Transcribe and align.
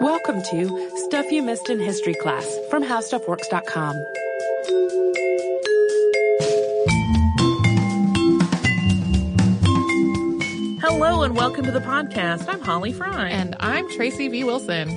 Welcome 0.00 0.42
to 0.50 0.90
Stuff 1.06 1.30
You 1.30 1.42
Missed 1.42 1.70
in 1.70 1.80
History 1.80 2.14
Class 2.14 2.58
from 2.70 2.84
HowStuffWorks.com. 2.84 3.96
Hello 10.80 11.22
and 11.22 11.36
welcome 11.36 11.64
to 11.64 11.70
the 11.70 11.80
podcast. 11.80 12.48
I'm 12.48 12.60
Holly 12.60 12.92
Fry. 12.92 13.28
And 13.28 13.56
I'm 13.60 13.90
Tracy 13.90 14.28
V. 14.28 14.44
Wilson. 14.44 14.90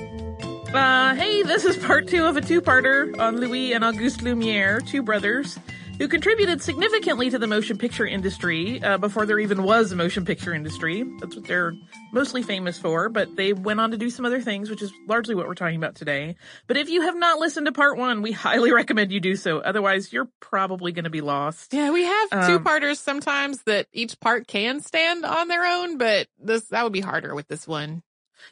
Uh, 0.74 1.14
hey, 1.14 1.42
this 1.42 1.64
is 1.64 1.76
part 1.78 2.08
two 2.08 2.26
of 2.26 2.36
a 2.36 2.40
two-parter 2.40 3.18
on 3.18 3.38
Louis 3.38 3.72
and 3.72 3.84
Auguste 3.84 4.22
Lumiere, 4.22 4.80
two 4.80 5.02
brothers 5.02 5.58
who 5.98 6.08
contributed 6.08 6.62
significantly 6.62 7.30
to 7.30 7.38
the 7.38 7.46
motion 7.46 7.76
picture 7.76 8.06
industry 8.06 8.82
uh, 8.82 8.98
before 8.98 9.26
there 9.26 9.38
even 9.38 9.62
was 9.62 9.92
a 9.92 9.96
motion 9.96 10.24
picture 10.24 10.54
industry. 10.54 11.04
That's 11.20 11.34
what 11.34 11.46
they're 11.46 11.72
mostly 12.12 12.42
famous 12.42 12.78
for, 12.78 13.08
but 13.08 13.34
they 13.36 13.52
went 13.52 13.80
on 13.80 13.90
to 13.90 13.96
do 13.96 14.10
some 14.10 14.24
other 14.24 14.40
things, 14.40 14.70
which 14.70 14.82
is 14.82 14.92
largely 15.06 15.34
what 15.34 15.46
we're 15.46 15.54
talking 15.54 15.76
about 15.76 15.96
today. 15.96 16.36
But 16.66 16.76
if 16.76 16.88
you 16.88 17.02
have 17.02 17.16
not 17.16 17.38
listened 17.38 17.66
to 17.66 17.72
part 17.72 17.98
one, 17.98 18.22
we 18.22 18.32
highly 18.48 18.72
recommend 18.72 19.12
you 19.12 19.20
do 19.20 19.36
so. 19.36 19.58
Otherwise, 19.58 20.12
you're 20.12 20.28
probably 20.40 20.92
going 20.92 21.04
to 21.04 21.10
be 21.10 21.20
lost. 21.20 21.74
Yeah, 21.74 21.90
we 21.90 22.04
have 22.04 22.28
um, 22.32 22.46
two-parters 22.46 23.00
sometimes 23.00 23.62
that 23.64 23.86
each 23.92 24.18
part 24.20 24.46
can 24.46 24.80
stand 24.80 25.24
on 25.24 25.48
their 25.48 25.66
own, 25.66 25.98
but 25.98 26.28
this 26.38 26.64
that 26.66 26.84
would 26.84 26.92
be 26.92 27.00
harder 27.00 27.34
with 27.34 27.48
this 27.48 27.66
one. 27.66 28.02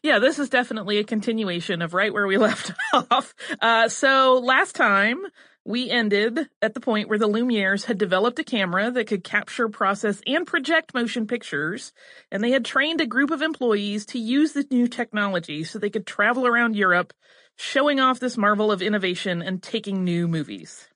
Yeah, 0.03 0.19
this 0.19 0.39
is 0.39 0.49
definitely 0.49 0.99
a 0.99 1.05
continuation 1.05 1.81
of 1.81 1.95
right 1.95 2.13
where 2.13 2.27
we 2.27 2.39
left 2.39 2.73
off. 2.93 3.35
Uh, 3.61 3.89
so 3.89 4.41
last 4.43 4.75
time 4.75 5.23
we 5.67 5.91
ended 5.91 6.49
at 6.63 6.75
the 6.75 6.81
point 6.81 7.09
where 7.09 7.19
the 7.19 7.29
Lumieres 7.29 7.85
had 7.85 7.99
developed 7.99 8.39
a 8.39 8.45
camera 8.45 8.91
that 8.91 9.09
could 9.09 9.25
capture, 9.25 9.69
process, 9.69 10.21
and 10.27 10.47
project 10.47 10.95
motion 10.95 11.27
pictures, 11.27 11.93
and 12.31 12.43
they 12.43 12.53
had 12.53 12.65
trained 12.65 13.01
a 13.01 13.07
group 13.07 13.31
of 13.31 13.43
employees 13.43 14.07
to 14.07 14.19
use 14.19 14.53
the 14.53 14.67
new 14.71 14.87
technology 14.87 15.65
so 15.65 15.79
they 15.79 15.91
could 15.91 16.07
travel 16.07 16.47
around 16.47 16.77
Europe, 16.77 17.13
showing 17.57 17.99
off 17.99 18.21
this 18.21 18.37
marvel 18.37 18.71
of 18.71 18.81
innovation 18.81 19.43
and 19.43 19.63
taking 19.63 20.05
new 20.05 20.29
movies. 20.29 20.89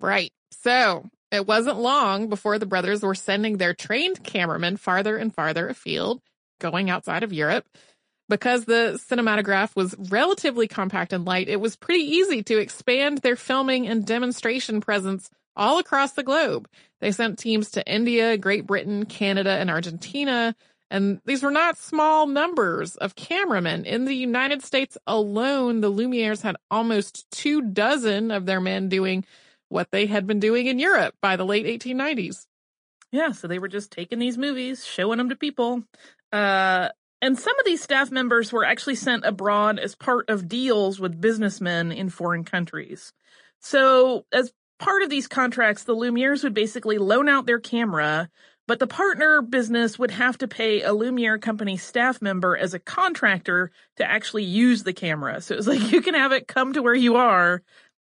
Right. 0.00 0.32
So 0.50 1.08
it 1.30 1.46
wasn't 1.46 1.78
long 1.78 2.28
before 2.28 2.58
the 2.58 2.66
brothers 2.66 3.02
were 3.02 3.14
sending 3.14 3.58
their 3.58 3.74
trained 3.74 4.24
cameramen 4.24 4.76
farther 4.76 5.16
and 5.16 5.32
farther 5.32 5.68
afield, 5.68 6.20
going 6.58 6.90
outside 6.90 7.22
of 7.22 7.32
Europe. 7.32 7.64
Because 8.30 8.64
the 8.64 9.00
cinematograph 9.10 9.74
was 9.74 9.96
relatively 10.08 10.68
compact 10.68 11.12
and 11.12 11.24
light, 11.24 11.48
it 11.48 11.60
was 11.60 11.74
pretty 11.74 12.04
easy 12.04 12.44
to 12.44 12.58
expand 12.58 13.18
their 13.18 13.34
filming 13.34 13.88
and 13.88 14.06
demonstration 14.06 14.80
presence 14.80 15.28
all 15.56 15.78
across 15.78 16.12
the 16.12 16.22
globe. 16.22 16.68
They 17.00 17.10
sent 17.10 17.40
teams 17.40 17.72
to 17.72 17.92
India, 17.92 18.38
Great 18.38 18.68
Britain, 18.68 19.04
Canada, 19.04 19.50
and 19.50 19.68
Argentina. 19.68 20.54
And 20.92 21.20
these 21.24 21.42
were 21.42 21.50
not 21.50 21.76
small 21.76 22.28
numbers 22.28 22.94
of 22.96 23.16
cameramen. 23.16 23.84
In 23.84 24.04
the 24.04 24.14
United 24.14 24.62
States 24.62 24.96
alone, 25.08 25.80
the 25.80 25.90
Lumieres 25.90 26.42
had 26.42 26.56
almost 26.70 27.28
two 27.32 27.60
dozen 27.60 28.30
of 28.30 28.46
their 28.46 28.60
men 28.60 28.88
doing 28.88 29.24
what 29.70 29.90
they 29.90 30.06
had 30.06 30.28
been 30.28 30.38
doing 30.38 30.66
in 30.66 30.78
Europe 30.78 31.16
by 31.20 31.34
the 31.34 31.44
late 31.44 31.66
1890s. 31.66 32.46
Yeah, 33.10 33.32
so 33.32 33.48
they 33.48 33.58
were 33.58 33.68
just 33.68 33.90
taking 33.90 34.20
these 34.20 34.38
movies, 34.38 34.86
showing 34.86 35.18
them 35.18 35.30
to 35.30 35.36
people. 35.36 35.82
Uh, 36.32 36.90
and 37.22 37.38
some 37.38 37.58
of 37.58 37.64
these 37.64 37.82
staff 37.82 38.10
members 38.10 38.52
were 38.52 38.64
actually 38.64 38.94
sent 38.94 39.24
abroad 39.24 39.78
as 39.78 39.94
part 39.94 40.30
of 40.30 40.48
deals 40.48 40.98
with 40.98 41.20
businessmen 41.20 41.92
in 41.92 42.08
foreign 42.08 42.44
countries. 42.44 43.12
So, 43.60 44.24
as 44.32 44.52
part 44.78 45.02
of 45.02 45.10
these 45.10 45.28
contracts, 45.28 45.84
the 45.84 45.94
Lumieres 45.94 46.42
would 46.42 46.54
basically 46.54 46.98
loan 46.98 47.28
out 47.28 47.46
their 47.46 47.60
camera, 47.60 48.30
but 48.66 48.78
the 48.78 48.86
partner 48.86 49.42
business 49.42 49.98
would 49.98 50.10
have 50.12 50.38
to 50.38 50.48
pay 50.48 50.82
a 50.82 50.92
Lumiere 50.92 51.38
company 51.38 51.76
staff 51.76 52.22
member 52.22 52.56
as 52.56 52.72
a 52.72 52.78
contractor 52.78 53.70
to 53.96 54.10
actually 54.10 54.44
use 54.44 54.82
the 54.82 54.94
camera. 54.94 55.40
So 55.42 55.54
it 55.54 55.58
was 55.58 55.68
like 55.68 55.92
you 55.92 56.00
can 56.00 56.14
have 56.14 56.32
it 56.32 56.48
come 56.48 56.72
to 56.72 56.82
where 56.82 56.94
you 56.94 57.16
are 57.16 57.62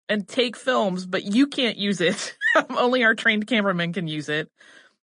and 0.10 0.28
take 0.28 0.58
films, 0.58 1.06
but 1.06 1.24
you 1.24 1.48
can't 1.48 1.78
use 1.78 2.02
it. 2.02 2.38
Only 2.70 3.04
our 3.04 3.16
trained 3.16 3.48
cameramen 3.48 3.94
can 3.94 4.08
use 4.08 4.30
it. 4.30 4.50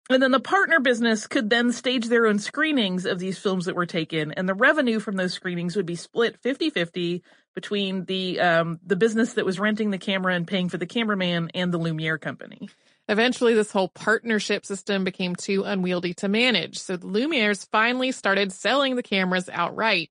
And 0.09 0.23
then 0.23 0.31
the 0.31 0.39
partner 0.39 0.79
business 0.79 1.27
could 1.27 1.49
then 1.49 1.71
stage 1.71 2.05
their 2.05 2.27
own 2.27 2.39
screenings 2.39 3.05
of 3.05 3.19
these 3.19 3.37
films 3.37 3.65
that 3.65 3.75
were 3.75 3.85
taken, 3.85 4.31
and 4.31 4.47
the 4.47 4.53
revenue 4.53 4.99
from 4.99 5.17
those 5.17 5.33
screenings 5.33 5.75
would 5.75 5.85
be 5.85 5.95
split 5.95 6.41
50-50 6.41 7.21
between 7.53 8.05
the 8.05 8.39
um, 8.39 8.79
the 8.85 8.95
business 8.95 9.33
that 9.33 9.45
was 9.45 9.59
renting 9.59 9.89
the 9.89 9.97
camera 9.97 10.35
and 10.35 10.47
paying 10.47 10.69
for 10.69 10.77
the 10.77 10.85
cameraman 10.85 11.49
and 11.53 11.73
the 11.73 11.77
Lumiere 11.77 12.17
company. 12.17 12.69
Eventually, 13.09 13.53
this 13.53 13.71
whole 13.71 13.89
partnership 13.89 14.65
system 14.65 15.03
became 15.03 15.35
too 15.35 15.63
unwieldy 15.63 16.13
to 16.15 16.27
manage, 16.27 16.77
so 16.77 16.95
the 16.95 17.07
Lumieres 17.07 17.67
finally 17.69 18.11
started 18.11 18.51
selling 18.51 18.95
the 18.95 19.03
cameras 19.03 19.49
outright. 19.51 20.09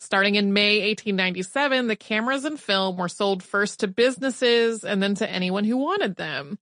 Starting 0.00 0.34
in 0.34 0.54
May 0.54 0.80
1897, 0.88 1.86
the 1.86 1.94
cameras 1.94 2.46
and 2.46 2.58
film 2.58 2.96
were 2.96 3.08
sold 3.08 3.42
first 3.42 3.80
to 3.80 3.86
businesses 3.86 4.82
and 4.82 5.02
then 5.02 5.14
to 5.16 5.30
anyone 5.30 5.64
who 5.64 5.76
wanted 5.76 6.16
them. 6.16 6.58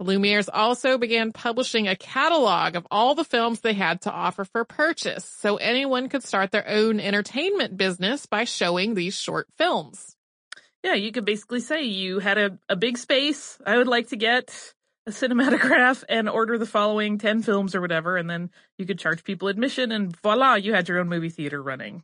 Lumieres 0.00 0.48
also 0.52 0.96
began 0.96 1.30
publishing 1.30 1.86
a 1.86 1.94
catalog 1.94 2.74
of 2.74 2.86
all 2.90 3.14
the 3.14 3.24
films 3.24 3.60
they 3.60 3.74
had 3.74 4.00
to 4.02 4.10
offer 4.10 4.44
for 4.44 4.64
purchase, 4.64 5.24
so 5.24 5.56
anyone 5.56 6.08
could 6.08 6.24
start 6.24 6.50
their 6.50 6.66
own 6.66 6.98
entertainment 6.98 7.76
business 7.76 8.24
by 8.24 8.44
showing 8.44 8.94
these 8.94 9.14
short 9.14 9.46
films. 9.58 10.16
Yeah, 10.82 10.94
you 10.94 11.12
could 11.12 11.26
basically 11.26 11.60
say 11.60 11.82
you 11.82 12.18
had 12.18 12.38
a, 12.38 12.58
a 12.68 12.76
big 12.76 12.96
space. 12.96 13.58
I 13.66 13.76
would 13.76 13.88
like 13.88 14.08
to 14.08 14.16
get 14.16 14.72
a 15.06 15.10
cinematograph 15.10 16.04
and 16.08 16.28
order 16.28 16.56
the 16.56 16.64
following 16.64 17.18
10 17.18 17.42
films 17.42 17.74
or 17.74 17.82
whatever, 17.82 18.16
and 18.16 18.28
then 18.28 18.50
you 18.78 18.86
could 18.86 18.98
charge 18.98 19.22
people 19.22 19.48
admission, 19.48 19.92
and 19.92 20.16
voila, 20.22 20.54
you 20.54 20.72
had 20.72 20.88
your 20.88 20.98
own 20.98 21.08
movie 21.08 21.28
theater 21.28 21.62
running. 21.62 22.02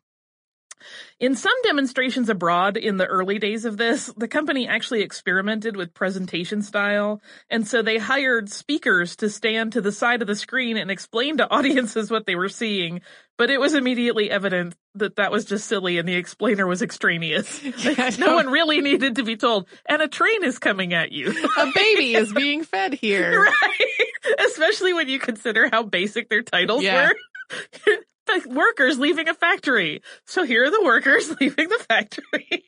In 1.18 1.34
some 1.34 1.54
demonstrations 1.62 2.28
abroad 2.28 2.76
in 2.76 2.96
the 2.96 3.06
early 3.06 3.38
days 3.38 3.64
of 3.64 3.76
this, 3.76 4.12
the 4.16 4.28
company 4.28 4.68
actually 4.68 5.02
experimented 5.02 5.76
with 5.76 5.94
presentation 5.94 6.62
style, 6.62 7.22
and 7.48 7.66
so 7.66 7.82
they 7.82 7.98
hired 7.98 8.50
speakers 8.50 9.16
to 9.16 9.30
stand 9.30 9.72
to 9.72 9.80
the 9.80 9.92
side 9.92 10.20
of 10.20 10.28
the 10.28 10.34
screen 10.34 10.76
and 10.76 10.90
explain 10.90 11.38
to 11.38 11.50
audiences 11.50 12.10
what 12.10 12.26
they 12.26 12.34
were 12.34 12.48
seeing, 12.48 13.00
but 13.38 13.50
it 13.50 13.60
was 13.60 13.74
immediately 13.74 14.30
evident 14.30 14.74
that 14.94 15.16
that 15.16 15.32
was 15.32 15.44
just 15.44 15.66
silly 15.66 15.98
and 15.98 16.08
the 16.08 16.14
explainer 16.14 16.66
was 16.66 16.82
extraneous. 16.82 17.62
Yeah, 17.86 18.10
no 18.18 18.34
one 18.34 18.48
really 18.48 18.80
needed 18.80 19.16
to 19.16 19.22
be 19.22 19.36
told, 19.36 19.66
and 19.86 20.02
a 20.02 20.08
train 20.08 20.44
is 20.44 20.58
coming 20.58 20.92
at 20.92 21.12
you. 21.12 21.30
a 21.56 21.72
baby 21.74 22.14
is 22.14 22.32
being 22.34 22.64
fed 22.64 22.94
here. 22.94 23.42
Right. 23.42 24.40
Especially 24.46 24.92
when 24.92 25.08
you 25.08 25.18
consider 25.18 25.68
how 25.70 25.82
basic 25.82 26.28
their 26.28 26.42
titles 26.42 26.82
yeah. 26.82 27.08
were 27.08 27.96
workers 28.46 28.98
leaving 28.98 29.28
a 29.28 29.34
factory. 29.34 30.02
So 30.26 30.44
here 30.44 30.64
are 30.64 30.70
the 30.70 30.84
workers 30.84 31.30
leaving 31.40 31.68
the 31.68 31.84
factory. 31.88 32.64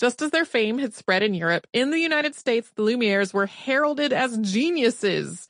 Just 0.00 0.22
as 0.22 0.30
their 0.30 0.46
fame 0.46 0.78
had 0.78 0.94
spread 0.94 1.22
in 1.22 1.34
Europe, 1.34 1.66
in 1.72 1.90
the 1.90 1.98
United 1.98 2.34
States, 2.34 2.70
the 2.74 2.82
Lumieres 2.82 3.34
were 3.34 3.46
heralded 3.46 4.12
as 4.12 4.38
geniuses. 4.38 5.46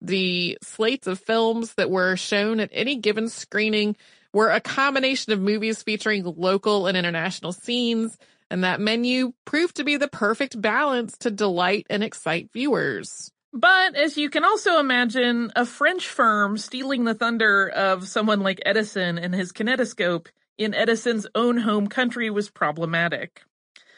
The 0.00 0.58
slates 0.62 1.06
of 1.06 1.20
films 1.20 1.74
that 1.74 1.90
were 1.90 2.16
shown 2.16 2.58
at 2.58 2.70
any 2.72 2.96
given 2.96 3.28
screening 3.28 3.96
were 4.32 4.48
a 4.48 4.60
combination 4.60 5.32
of 5.32 5.40
movies 5.40 5.82
featuring 5.82 6.24
local 6.24 6.86
and 6.86 6.96
international 6.96 7.52
scenes, 7.52 8.16
and 8.50 8.64
that 8.64 8.80
menu 8.80 9.34
proved 9.44 9.76
to 9.76 9.84
be 9.84 9.98
the 9.98 10.08
perfect 10.08 10.60
balance 10.60 11.18
to 11.18 11.30
delight 11.30 11.86
and 11.90 12.02
excite 12.02 12.50
viewers. 12.52 13.30
But 13.52 13.96
as 13.96 14.16
you 14.16 14.30
can 14.30 14.44
also 14.44 14.78
imagine, 14.78 15.52
a 15.54 15.66
French 15.66 16.08
firm 16.08 16.56
stealing 16.56 17.04
the 17.04 17.14
thunder 17.14 17.68
of 17.68 18.08
someone 18.08 18.40
like 18.40 18.62
Edison 18.64 19.18
and 19.18 19.34
his 19.34 19.52
kinetoscope 19.52 20.28
in 20.56 20.74
Edison's 20.74 21.26
own 21.34 21.58
home 21.58 21.88
country 21.88 22.30
was 22.30 22.50
problematic. 22.50 23.42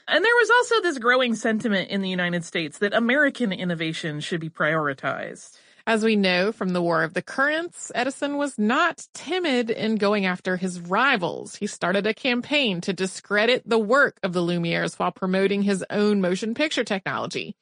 And 0.09 0.25
there 0.25 0.35
was 0.35 0.51
also 0.51 0.83
this 0.83 0.99
growing 0.99 1.35
sentiment 1.35 1.91
in 1.91 2.03
the 2.03 2.11
United 2.11 2.45
States 2.45 2.79
that 2.79 2.95
American 2.95 3.53
innovation 3.53 4.21
should 4.21 4.41
be 4.41 4.51
prioritized. 4.51 5.57
As 5.87 6.03
we 6.03 6.17
know 6.17 6.51
from 6.51 6.71
the 6.71 6.83
War 6.83 7.03
of 7.03 7.15
the 7.15 7.23
Currents, 7.23 7.93
Edison 7.95 8.37
was 8.39 8.59
not 8.59 9.07
timid 9.15 9.71
in 9.71 9.97
going 9.97 10.27
after 10.27 10.57
his 10.57 10.81
rivals. 10.81 11.57
He 11.57 11.67
started 11.67 12.07
a 12.07 12.15
campaign 12.15 12.81
to 12.83 12.93
discredit 12.93 13.69
the 13.69 13.79
work 13.79 14.19
of 14.23 14.33
the 14.33 14.41
Lumieres 14.41 14.99
while 14.99 15.13
promoting 15.13 15.63
his 15.63 15.85
own 15.91 16.21
motion 16.21 16.55
picture 16.55 16.85
technology. 16.85 17.55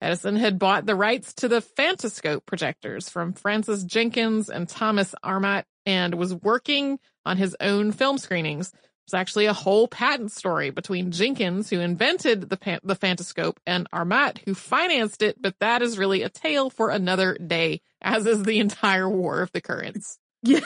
Edison 0.00 0.36
had 0.36 0.58
bought 0.58 0.86
the 0.86 0.94
rights 0.94 1.34
to 1.34 1.48
the 1.48 1.60
Phantoscope 1.60 2.46
projectors 2.46 3.08
from 3.08 3.32
Francis 3.32 3.84
Jenkins 3.84 4.48
and 4.48 4.68
Thomas 4.68 5.14
Armat 5.22 5.64
and 5.84 6.14
was 6.14 6.34
working 6.34 6.98
on 7.26 7.36
his 7.36 7.54
own 7.60 7.92
film 7.92 8.18
screenings. 8.18 8.72
There's 9.06 9.20
actually 9.20 9.46
a 9.46 9.52
whole 9.52 9.88
patent 9.88 10.32
story 10.32 10.70
between 10.70 11.10
Jenkins, 11.10 11.68
who 11.68 11.80
invented 11.80 12.48
the, 12.48 12.80
the 12.82 12.94
Phantoscope, 12.94 13.58
and 13.66 13.90
Armat, 13.90 14.38
who 14.44 14.54
financed 14.54 15.20
it, 15.22 15.40
but 15.40 15.54
that 15.60 15.82
is 15.82 15.98
really 15.98 16.22
a 16.22 16.28
tale 16.28 16.70
for 16.70 16.90
another 16.90 17.34
day, 17.34 17.80
as 18.00 18.24
is 18.26 18.44
the 18.44 18.60
entire 18.60 19.08
War 19.08 19.42
of 19.42 19.52
the 19.52 19.60
Currents. 19.60 20.18
Yeah, 20.42 20.60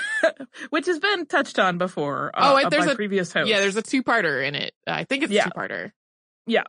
which 0.70 0.86
has 0.86 1.00
been 1.00 1.26
touched 1.26 1.58
on 1.58 1.78
before. 1.78 2.30
Uh, 2.32 2.60
oh, 2.62 2.68
there's 2.68 2.86
a 2.86 2.94
previous 2.94 3.32
host. 3.32 3.48
Yeah, 3.48 3.58
there's 3.58 3.74
a 3.74 3.82
two-parter 3.82 4.46
in 4.46 4.54
it. 4.54 4.72
I 4.86 5.02
think 5.02 5.24
it's 5.24 5.32
yeah. 5.32 5.46
a 5.46 5.50
two-parter. 5.50 5.90
Yeah, 6.46 6.62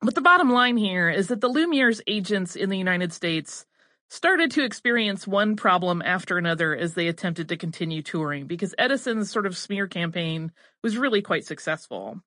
but 0.00 0.14
the 0.14 0.20
bottom 0.20 0.50
line 0.50 0.76
here 0.76 1.10
is 1.10 1.28
that 1.28 1.40
the 1.40 1.48
Lumiere's 1.48 2.00
agents 2.06 2.56
in 2.56 2.70
the 2.70 2.78
United 2.78 3.12
States 3.12 3.66
started 4.10 4.50
to 4.50 4.64
experience 4.64 5.26
one 5.26 5.54
problem 5.54 6.00
after 6.02 6.38
another 6.38 6.74
as 6.74 6.94
they 6.94 7.08
attempted 7.08 7.48
to 7.48 7.56
continue 7.56 8.00
touring 8.00 8.46
because 8.46 8.74
Edison's 8.78 9.30
sort 9.30 9.44
of 9.44 9.56
smear 9.56 9.86
campaign 9.86 10.50
was 10.82 10.96
really 10.96 11.20
quite 11.20 11.44
successful. 11.44 12.18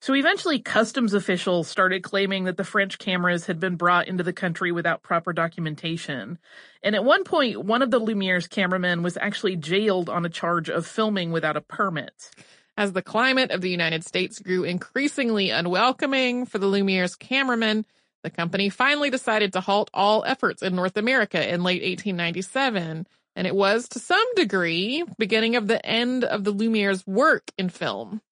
So 0.00 0.14
eventually 0.14 0.58
customs 0.58 1.14
officials 1.14 1.68
started 1.68 2.02
claiming 2.02 2.44
that 2.44 2.58
the 2.58 2.64
French 2.64 2.98
cameras 2.98 3.46
had 3.46 3.58
been 3.58 3.76
brought 3.76 4.08
into 4.08 4.22
the 4.22 4.34
country 4.34 4.70
without 4.70 5.02
proper 5.02 5.32
documentation. 5.32 6.38
And 6.82 6.94
at 6.94 7.04
one 7.04 7.24
point, 7.24 7.64
one 7.64 7.80
of 7.80 7.90
the 7.90 8.00
Lumiere's 8.00 8.48
cameramen 8.48 9.02
was 9.02 9.16
actually 9.16 9.56
jailed 9.56 10.10
on 10.10 10.26
a 10.26 10.30
charge 10.30 10.68
of 10.68 10.86
filming 10.86 11.30
without 11.32 11.56
a 11.56 11.62
permit. 11.62 12.30
As 12.80 12.94
the 12.94 13.02
climate 13.02 13.50
of 13.50 13.60
the 13.60 13.68
United 13.68 14.06
States 14.06 14.38
grew 14.38 14.64
increasingly 14.64 15.50
unwelcoming 15.50 16.46
for 16.46 16.56
the 16.56 16.66
Lumiere's 16.66 17.14
cameramen, 17.14 17.84
the 18.22 18.30
company 18.30 18.70
finally 18.70 19.10
decided 19.10 19.52
to 19.52 19.60
halt 19.60 19.90
all 19.92 20.24
efforts 20.24 20.62
in 20.62 20.76
North 20.76 20.96
America 20.96 21.46
in 21.46 21.62
late 21.62 21.82
1897, 21.82 23.06
and 23.36 23.46
it 23.46 23.54
was, 23.54 23.86
to 23.90 23.98
some 23.98 24.24
degree, 24.34 25.04
beginning 25.18 25.56
of 25.56 25.66
the 25.66 25.84
end 25.84 26.24
of 26.24 26.44
the 26.44 26.52
Lumiere's 26.52 27.06
work 27.06 27.50
in 27.58 27.68
film. 27.68 28.22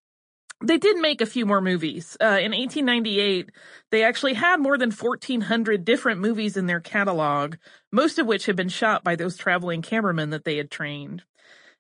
They 0.64 0.78
did 0.78 0.96
make 0.96 1.20
a 1.20 1.26
few 1.26 1.44
more 1.44 1.60
movies. 1.60 2.16
Uh, 2.18 2.40
in 2.40 2.52
1898, 2.52 3.50
they 3.90 4.02
actually 4.02 4.32
had 4.32 4.60
more 4.60 4.78
than 4.78 4.90
1,400 4.90 5.84
different 5.84 6.22
movies 6.22 6.56
in 6.56 6.64
their 6.64 6.80
catalog, 6.80 7.56
most 7.92 8.18
of 8.18 8.26
which 8.26 8.46
had 8.46 8.56
been 8.56 8.70
shot 8.70 9.04
by 9.04 9.14
those 9.14 9.36
traveling 9.36 9.82
cameramen 9.82 10.30
that 10.30 10.44
they 10.44 10.56
had 10.56 10.70
trained. 10.70 11.24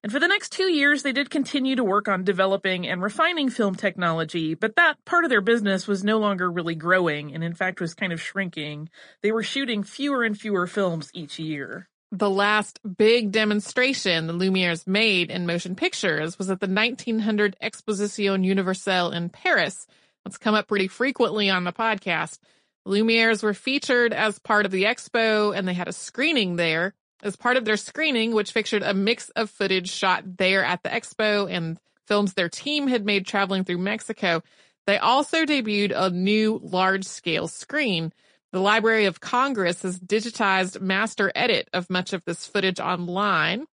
And 0.08 0.12
for 0.14 0.20
the 0.20 0.26
next 0.26 0.52
two 0.52 0.72
years, 0.72 1.02
they 1.02 1.12
did 1.12 1.28
continue 1.28 1.76
to 1.76 1.84
work 1.84 2.08
on 2.08 2.24
developing 2.24 2.88
and 2.88 3.02
refining 3.02 3.50
film 3.50 3.74
technology, 3.74 4.54
but 4.54 4.74
that 4.76 4.96
part 5.04 5.24
of 5.24 5.28
their 5.28 5.42
business 5.42 5.86
was 5.86 6.02
no 6.02 6.16
longer 6.16 6.50
really 6.50 6.74
growing 6.74 7.34
and 7.34 7.44
in 7.44 7.52
fact 7.52 7.78
was 7.78 7.92
kind 7.92 8.10
of 8.10 8.18
shrinking. 8.18 8.88
They 9.22 9.32
were 9.32 9.42
shooting 9.42 9.82
fewer 9.82 10.24
and 10.24 10.34
fewer 10.34 10.66
films 10.66 11.10
each 11.12 11.38
year. 11.38 11.90
The 12.10 12.30
last 12.30 12.80
big 12.96 13.32
demonstration 13.32 14.26
the 14.26 14.32
Lumieres 14.32 14.86
made 14.86 15.30
in 15.30 15.44
motion 15.44 15.76
pictures 15.76 16.38
was 16.38 16.48
at 16.48 16.60
the 16.60 16.68
1900 16.68 17.58
Exposition 17.60 18.44
Universelle 18.44 19.12
in 19.12 19.28
Paris. 19.28 19.86
That's 20.24 20.38
come 20.38 20.54
up 20.54 20.68
pretty 20.68 20.88
frequently 20.88 21.50
on 21.50 21.64
the 21.64 21.72
podcast. 21.74 22.38
Lumieres 22.86 23.42
were 23.42 23.52
featured 23.52 24.14
as 24.14 24.38
part 24.38 24.64
of 24.64 24.72
the 24.72 24.84
expo 24.84 25.54
and 25.54 25.68
they 25.68 25.74
had 25.74 25.86
a 25.86 25.92
screening 25.92 26.56
there. 26.56 26.94
As 27.22 27.36
part 27.36 27.56
of 27.56 27.64
their 27.64 27.76
screening, 27.76 28.32
which 28.32 28.52
featured 28.52 28.82
a 28.82 28.94
mix 28.94 29.28
of 29.30 29.50
footage 29.50 29.90
shot 29.90 30.36
there 30.36 30.64
at 30.64 30.82
the 30.82 30.88
expo 30.88 31.50
and 31.50 31.78
films 32.06 32.34
their 32.34 32.48
team 32.48 32.86
had 32.86 33.04
made 33.04 33.26
traveling 33.26 33.64
through 33.64 33.78
Mexico, 33.78 34.42
they 34.86 34.98
also 34.98 35.44
debuted 35.44 35.92
a 35.94 36.10
new 36.10 36.60
large 36.62 37.04
scale 37.04 37.48
screen. 37.48 38.12
The 38.52 38.60
Library 38.60 39.04
of 39.04 39.20
Congress 39.20 39.82
has 39.82 39.98
digitized 39.98 40.80
master 40.80 41.30
edit 41.34 41.68
of 41.72 41.90
much 41.90 42.12
of 42.12 42.24
this 42.24 42.46
footage 42.46 42.80
online, 42.80 43.66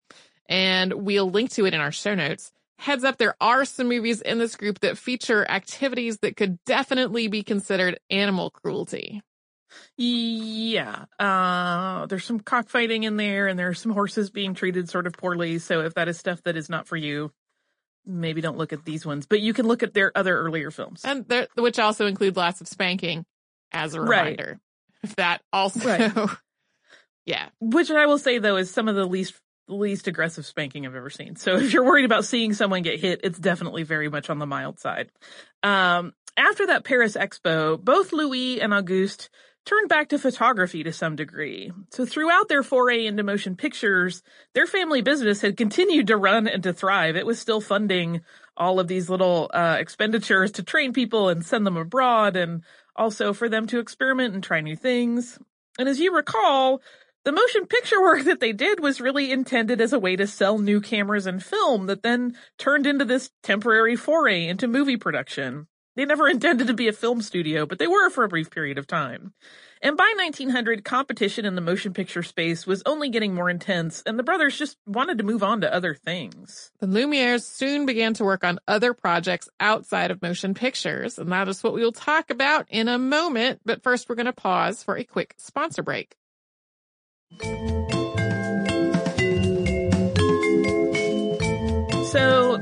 and 0.49 0.91
we'll 0.93 1.29
link 1.29 1.51
to 1.51 1.65
it 1.65 1.73
in 1.73 1.79
our 1.79 1.91
show 1.93 2.15
notes. 2.15 2.51
Heads 2.77 3.05
up, 3.05 3.17
there 3.17 3.35
are 3.39 3.63
some 3.63 3.87
movies 3.87 4.21
in 4.21 4.37
this 4.37 4.57
group 4.57 4.79
that 4.79 4.97
feature 4.97 5.49
activities 5.49 6.17
that 6.17 6.35
could 6.35 6.61
definitely 6.65 7.27
be 7.29 7.43
considered 7.43 7.99
animal 8.09 8.49
cruelty. 8.49 9.21
Yeah, 9.97 11.05
uh, 11.19 12.05
there's 12.07 12.25
some 12.25 12.39
cockfighting 12.39 13.03
in 13.03 13.17
there, 13.17 13.47
and 13.47 13.57
there's 13.57 13.79
some 13.79 13.91
horses 13.91 14.29
being 14.29 14.53
treated 14.53 14.89
sort 14.89 15.07
of 15.07 15.13
poorly. 15.13 15.59
So 15.59 15.81
if 15.81 15.93
that 15.95 16.07
is 16.07 16.17
stuff 16.17 16.41
that 16.43 16.57
is 16.57 16.69
not 16.69 16.87
for 16.87 16.97
you, 16.97 17.31
maybe 18.05 18.41
don't 18.41 18.57
look 18.57 18.73
at 18.73 18.85
these 18.85 19.05
ones. 19.05 19.25
But 19.25 19.41
you 19.41 19.53
can 19.53 19.67
look 19.67 19.83
at 19.83 19.93
their 19.93 20.11
other 20.15 20.37
earlier 20.37 20.71
films, 20.71 21.01
and 21.05 21.25
there, 21.27 21.47
which 21.55 21.79
also 21.79 22.07
include 22.07 22.35
lots 22.35 22.61
of 22.61 22.67
spanking, 22.67 23.25
as 23.71 23.93
a 23.93 24.01
reminder. 24.01 24.45
Right. 24.47 24.59
If 25.03 25.17
that 25.17 25.43
also, 25.53 25.87
right. 25.87 26.11
yeah. 27.27 27.49
Which 27.59 27.91
I 27.91 28.07
will 28.07 28.17
say 28.17 28.39
though 28.39 28.57
is 28.57 28.71
some 28.71 28.87
of 28.87 28.95
the 28.95 29.05
least 29.05 29.35
least 29.67 30.07
aggressive 30.07 30.47
spanking 30.47 30.85
I've 30.85 30.95
ever 30.95 31.11
seen. 31.11 31.35
So 31.35 31.55
if 31.57 31.73
you're 31.73 31.83
worried 31.83 32.05
about 32.05 32.25
seeing 32.25 32.53
someone 32.53 32.81
get 32.81 32.99
hit, 32.99 33.21
it's 33.23 33.37
definitely 33.37 33.83
very 33.83 34.09
much 34.09 34.31
on 34.31 34.39
the 34.39 34.47
mild 34.47 34.79
side. 34.79 35.11
Um, 35.61 36.13
after 36.37 36.67
that 36.67 36.83
Paris 36.83 37.15
Expo, 37.15 37.79
both 37.79 38.13
Louis 38.13 38.61
and 38.61 38.73
Auguste 38.73 39.29
turned 39.65 39.89
back 39.89 40.09
to 40.09 40.19
photography 40.19 40.83
to 40.83 40.93
some 40.93 41.15
degree. 41.15 41.71
So 41.89 42.05
throughout 42.05 42.47
their 42.47 42.63
foray 42.63 43.05
into 43.05 43.23
motion 43.23 43.55
pictures, 43.55 44.21
their 44.53 44.67
family 44.67 45.01
business 45.01 45.41
had 45.41 45.57
continued 45.57 46.07
to 46.07 46.17
run 46.17 46.47
and 46.47 46.61
to 46.63 46.73
thrive. 46.73 47.15
It 47.15 47.25
was 47.25 47.39
still 47.39 47.61
funding 47.61 48.21
all 48.55 48.79
of 48.79 48.87
these 48.87 49.09
little 49.09 49.49
uh, 49.53 49.77
expenditures 49.79 50.51
to 50.53 50.63
train 50.63 50.93
people 50.93 51.29
and 51.29 51.45
send 51.45 51.65
them 51.65 51.77
abroad 51.77 52.35
and 52.35 52.63
also 52.95 53.33
for 53.33 53.49
them 53.49 53.67
to 53.67 53.79
experiment 53.79 54.33
and 54.33 54.43
try 54.43 54.61
new 54.61 54.75
things. 54.75 55.37
And 55.77 55.89
as 55.89 55.99
you 55.99 56.15
recall, 56.15 56.81
the 57.25 57.31
motion 57.31 57.65
picture 57.65 58.01
work 58.01 58.23
that 58.25 58.39
they 58.39 58.53
did 58.53 58.79
was 58.79 59.01
really 59.01 59.31
intended 59.31 59.81
as 59.81 59.93
a 59.93 59.99
way 59.99 60.15
to 60.15 60.27
sell 60.27 60.59
new 60.59 60.79
cameras 60.79 61.25
and 61.25 61.43
film 61.43 61.87
that 61.87 62.03
then 62.03 62.37
turned 62.59 62.85
into 62.85 63.03
this 63.03 63.31
temporary 63.41 63.95
foray 63.95 64.45
into 64.47 64.67
movie 64.67 64.95
production. 64.95 65.67
They 65.95 66.05
never 66.05 66.27
intended 66.27 66.67
to 66.67 66.73
be 66.73 66.87
a 66.87 66.93
film 66.93 67.21
studio, 67.21 67.65
but 67.65 67.79
they 67.79 67.87
were 67.87 68.09
for 68.09 68.23
a 68.23 68.29
brief 68.29 68.51
period 68.51 68.77
of 68.77 68.87
time. 68.87 69.33
And 69.81 69.95
by 69.95 70.13
1900, 70.17 70.83
competition 70.83 71.45
in 71.45 71.55
the 71.55 71.61
motion 71.61 71.93
picture 71.93 72.23
space 72.23 72.65
was 72.65 72.83
only 72.85 73.09
getting 73.09 73.33
more 73.33 73.49
intense, 73.49 74.01
and 74.05 74.17
the 74.17 74.23
brothers 74.23 74.57
just 74.57 74.77
wanted 74.85 75.17
to 75.19 75.23
move 75.23 75.43
on 75.43 75.61
to 75.61 75.73
other 75.73 75.93
things. 75.93 76.71
The 76.79 76.87
Lumieres 76.87 77.43
soon 77.43 77.85
began 77.85 78.13
to 78.15 78.23
work 78.23 78.43
on 78.43 78.59
other 78.67 78.93
projects 78.93 79.47
outside 79.59 80.11
of 80.11 80.21
motion 80.21 80.53
pictures, 80.53 81.17
and 81.17 81.31
that 81.31 81.47
is 81.47 81.63
what 81.63 81.73
we 81.73 81.81
will 81.81 81.91
talk 81.91 82.29
about 82.29 82.65
in 82.69 82.87
a 82.87 82.97
moment. 82.97 83.61
But 83.63 83.83
first, 83.83 84.09
we're 84.09 84.15
going 84.15 84.25
to 84.25 84.33
pause 84.33 84.83
for 84.83 84.97
a 84.97 85.03
quick 85.03 85.35
sponsor 85.37 85.83
break. 85.83 86.15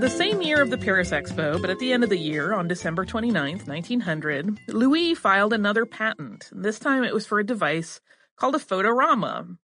The 0.04 0.10
same 0.10 0.42
year 0.42 0.62
of 0.62 0.70
the 0.70 0.78
Paris 0.78 1.12
Expo, 1.12 1.62
but 1.62 1.70
at 1.70 1.80
the 1.80 1.94
end 1.94 2.04
of 2.04 2.10
the 2.10 2.18
year, 2.18 2.54
on 2.54 2.68
December 2.68 3.06
29th, 3.06 3.66
1900, 3.70 4.60
Louis 4.68 5.16
filed 5.16 5.54
another 5.54 5.86
patent. 5.86 6.50
This 6.52 6.78
time 6.78 7.06
it 7.06 7.14
was 7.14 7.26
for 7.26 7.40
a 7.40 7.46
device 7.46 8.02
called 8.36 8.54
a 8.54 8.60
photorama. 8.60 9.56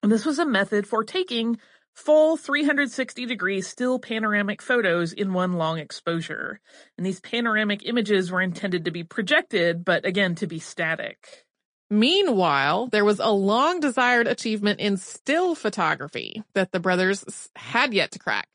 And 0.00 0.12
this 0.12 0.24
was 0.24 0.38
a 0.38 0.46
method 0.46 0.86
for 0.86 1.02
taking 1.02 1.58
full 1.92 2.36
360 2.36 3.26
degree 3.26 3.60
still 3.62 3.98
panoramic 3.98 4.62
photos 4.62 5.12
in 5.12 5.32
one 5.32 5.54
long 5.54 5.80
exposure. 5.80 6.60
And 6.96 7.04
these 7.04 7.18
panoramic 7.18 7.84
images 7.84 8.30
were 8.30 8.42
intended 8.42 8.84
to 8.84 8.92
be 8.92 9.02
projected, 9.02 9.84
but 9.84 10.06
again, 10.06 10.36
to 10.36 10.46
be 10.46 10.60
static. 10.60 11.46
Meanwhile, 11.90 12.90
there 12.92 13.04
was 13.04 13.18
a 13.18 13.32
long 13.32 13.80
desired 13.80 14.28
achievement 14.28 14.78
in 14.78 14.98
still 14.98 15.56
photography 15.56 16.44
that 16.54 16.70
the 16.70 16.78
brothers 16.78 17.48
had 17.56 17.92
yet 17.92 18.12
to 18.12 18.20
crack. 18.20 18.46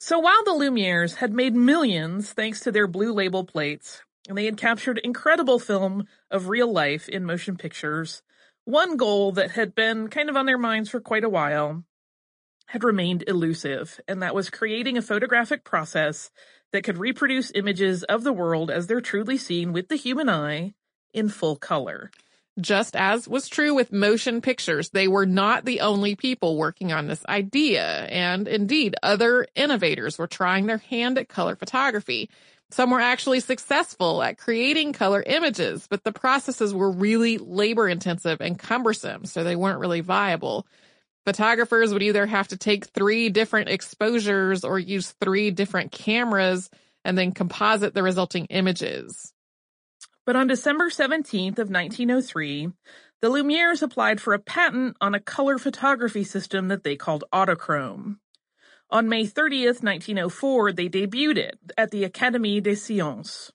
So 0.00 0.20
while 0.20 0.44
the 0.44 0.52
Lumieres 0.52 1.16
had 1.16 1.32
made 1.32 1.56
millions 1.56 2.32
thanks 2.32 2.60
to 2.60 2.70
their 2.70 2.86
blue 2.86 3.12
label 3.12 3.44
plates, 3.44 4.02
and 4.28 4.38
they 4.38 4.44
had 4.44 4.56
captured 4.56 4.98
incredible 4.98 5.58
film 5.58 6.06
of 6.30 6.48
real 6.48 6.72
life 6.72 7.08
in 7.08 7.24
motion 7.24 7.56
pictures, 7.56 8.22
one 8.64 8.96
goal 8.96 9.32
that 9.32 9.52
had 9.52 9.74
been 9.74 10.08
kind 10.08 10.30
of 10.30 10.36
on 10.36 10.46
their 10.46 10.58
minds 10.58 10.88
for 10.88 11.00
quite 11.00 11.24
a 11.24 11.28
while 11.28 11.82
had 12.66 12.84
remained 12.84 13.24
elusive, 13.26 13.98
and 14.06 14.22
that 14.22 14.34
was 14.34 14.50
creating 14.50 14.96
a 14.96 15.02
photographic 15.02 15.64
process 15.64 16.30
that 16.70 16.84
could 16.84 16.98
reproduce 16.98 17.50
images 17.54 18.04
of 18.04 18.22
the 18.22 18.32
world 18.32 18.70
as 18.70 18.86
they're 18.86 19.00
truly 19.00 19.38
seen 19.38 19.72
with 19.72 19.88
the 19.88 19.96
human 19.96 20.28
eye 20.28 20.74
in 21.12 21.28
full 21.28 21.56
color. 21.56 22.10
Just 22.60 22.96
as 22.96 23.28
was 23.28 23.48
true 23.48 23.74
with 23.74 23.92
motion 23.92 24.40
pictures, 24.40 24.90
they 24.90 25.06
were 25.06 25.26
not 25.26 25.64
the 25.64 25.80
only 25.80 26.16
people 26.16 26.56
working 26.56 26.92
on 26.92 27.06
this 27.06 27.24
idea. 27.28 27.84
And 28.06 28.48
indeed, 28.48 28.96
other 29.02 29.46
innovators 29.54 30.18
were 30.18 30.26
trying 30.26 30.66
their 30.66 30.78
hand 30.78 31.18
at 31.18 31.28
color 31.28 31.54
photography. 31.54 32.30
Some 32.70 32.90
were 32.90 33.00
actually 33.00 33.40
successful 33.40 34.22
at 34.22 34.38
creating 34.38 34.92
color 34.92 35.22
images, 35.24 35.86
but 35.88 36.02
the 36.02 36.12
processes 36.12 36.74
were 36.74 36.90
really 36.90 37.38
labor 37.38 37.88
intensive 37.88 38.40
and 38.40 38.58
cumbersome, 38.58 39.24
so 39.24 39.44
they 39.44 39.56
weren't 39.56 39.80
really 39.80 40.00
viable. 40.00 40.66
Photographers 41.24 41.92
would 41.92 42.02
either 42.02 42.26
have 42.26 42.48
to 42.48 42.56
take 42.56 42.86
three 42.86 43.28
different 43.28 43.68
exposures 43.68 44.64
or 44.64 44.78
use 44.78 45.12
three 45.20 45.50
different 45.50 45.92
cameras 45.92 46.70
and 47.04 47.16
then 47.16 47.32
composite 47.32 47.94
the 47.94 48.02
resulting 48.02 48.46
images. 48.46 49.32
But 50.28 50.36
on 50.36 50.46
December 50.46 50.90
17th 50.90 51.58
of 51.58 51.70
1903, 51.70 52.68
the 53.22 53.30
Lumieres 53.30 53.80
applied 53.80 54.20
for 54.20 54.34
a 54.34 54.38
patent 54.38 54.94
on 55.00 55.14
a 55.14 55.20
color 55.20 55.56
photography 55.56 56.22
system 56.22 56.68
that 56.68 56.84
they 56.84 56.96
called 56.96 57.24
Autochrome. 57.32 58.18
On 58.90 59.08
May 59.08 59.24
30th, 59.24 59.82
1904, 59.82 60.72
they 60.72 60.90
debuted 60.90 61.38
it 61.38 61.58
at 61.78 61.90
the 61.92 62.06
Académie 62.06 62.62
des 62.62 62.76
Sciences. 62.76 63.52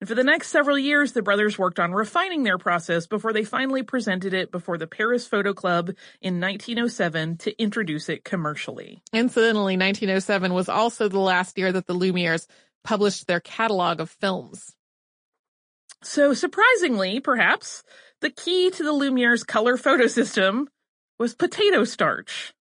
And 0.00 0.08
for 0.08 0.16
the 0.16 0.24
next 0.24 0.48
several 0.48 0.76
years, 0.76 1.12
the 1.12 1.22
brothers 1.22 1.56
worked 1.56 1.78
on 1.78 1.92
refining 1.92 2.42
their 2.42 2.58
process 2.58 3.06
before 3.06 3.32
they 3.32 3.44
finally 3.44 3.84
presented 3.84 4.34
it 4.34 4.50
before 4.50 4.76
the 4.76 4.88
Paris 4.88 5.24
Photo 5.24 5.54
Club 5.54 5.90
in 6.20 6.40
1907 6.40 7.36
to 7.36 7.62
introduce 7.62 8.08
it 8.08 8.24
commercially. 8.24 9.04
Incidentally, 9.12 9.76
1907 9.76 10.52
was 10.52 10.68
also 10.68 11.08
the 11.08 11.20
last 11.20 11.56
year 11.56 11.70
that 11.70 11.86
the 11.86 11.94
Lumieres 11.94 12.48
published 12.82 13.28
their 13.28 13.38
catalog 13.38 14.00
of 14.00 14.10
films. 14.10 14.74
So 16.02 16.32
surprisingly, 16.32 17.20
perhaps, 17.20 17.82
The 18.20 18.30
key 18.30 18.70
to 18.70 18.82
the 18.82 18.92
Lumiere's 18.92 19.44
color 19.44 19.76
photo 19.76 20.08
system 20.08 20.68
was 21.20 21.36
potato 21.36 21.84
starch. 21.84 22.52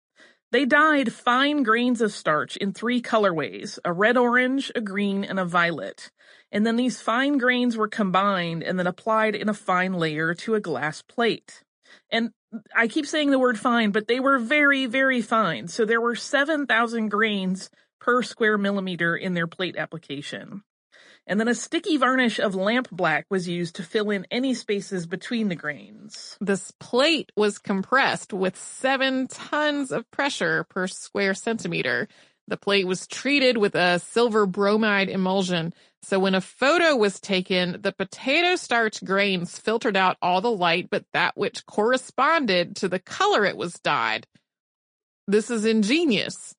They 0.51 0.65
dyed 0.65 1.11
fine 1.11 1.63
grains 1.63 1.99
of 1.99 2.13
starch 2.13 2.57
in 2.57 2.73
three 2.73 3.01
colorways, 3.01 3.79
a 3.83 3.91
red 3.91 4.17
orange, 4.17 4.71
a 4.75 4.81
green, 4.81 5.23
and 5.23 5.39
a 5.39 5.45
violet. 5.45 6.11
And 6.51 6.65
then 6.65 6.75
these 6.75 7.01
fine 7.01 7.39
grains 7.39 7.75
were 7.75 7.87
combined 7.87 8.63
and 8.63 8.77
then 8.77 8.87
applied 8.87 9.35
in 9.35 9.49
a 9.49 9.53
fine 9.53 9.93
layer 9.93 10.35
to 10.35 10.53
a 10.53 10.61
glass 10.61 11.01
plate. 11.01 11.63
And 12.11 12.29
I 12.75 12.87
keep 12.87 13.07
saying 13.07 13.31
the 13.31 13.39
word 13.39 13.59
fine, 13.59 13.91
but 13.91 14.07
they 14.07 14.19
were 14.19 14.37
very, 14.37 14.85
very 14.85 15.21
fine. 15.21 15.67
So 15.67 15.85
there 15.85 15.99
were 15.99 16.15
7,000 16.15 17.09
grains 17.09 17.69
per 17.99 18.21
square 18.21 18.59
millimeter 18.59 19.17
in 19.17 19.33
their 19.33 19.47
plate 19.47 19.75
application. 19.75 20.61
And 21.27 21.39
then 21.41 21.49
a 21.49 21.55
sticky 21.55 21.97
varnish 21.97 22.39
of 22.39 22.55
lamp 22.55 22.87
black 22.89 23.25
was 23.29 23.49
used 23.49 23.75
to 23.75 23.83
fill 23.83 24.09
in 24.11 24.25
any 24.31 24.53
spaces 24.53 25.05
between 25.05 25.49
the 25.49 25.55
grains. 25.55 26.37
This 26.39 26.71
plate 26.79 27.33
was 27.35 27.59
compressed 27.59 28.31
with 28.31 28.57
seven 28.57 29.27
tons 29.27 29.91
of 29.91 30.09
pressure 30.09 30.63
per 30.69 30.87
square 30.87 31.33
centimeter. 31.33 32.07
The 32.47 32.55
plate 32.55 32.87
was 32.87 33.07
treated 33.07 33.57
with 33.57 33.75
a 33.75 33.99
silver 33.99 34.45
bromide 34.45 35.09
emulsion. 35.09 35.73
So 36.01 36.17
when 36.17 36.33
a 36.33 36.39
photo 36.39 36.95
was 36.95 37.19
taken, 37.19 37.81
the 37.81 37.91
potato 37.91 38.55
starch 38.55 39.03
grains 39.03 39.59
filtered 39.59 39.97
out 39.97 40.15
all 40.21 40.39
the 40.39 40.49
light 40.49 40.89
but 40.89 41.03
that 41.11 41.35
which 41.35 41.65
corresponded 41.65 42.77
to 42.77 42.87
the 42.87 42.99
color 42.99 43.43
it 43.43 43.57
was 43.57 43.73
dyed. 43.73 44.25
This 45.27 45.51
is 45.51 45.65
ingenious. 45.65 46.55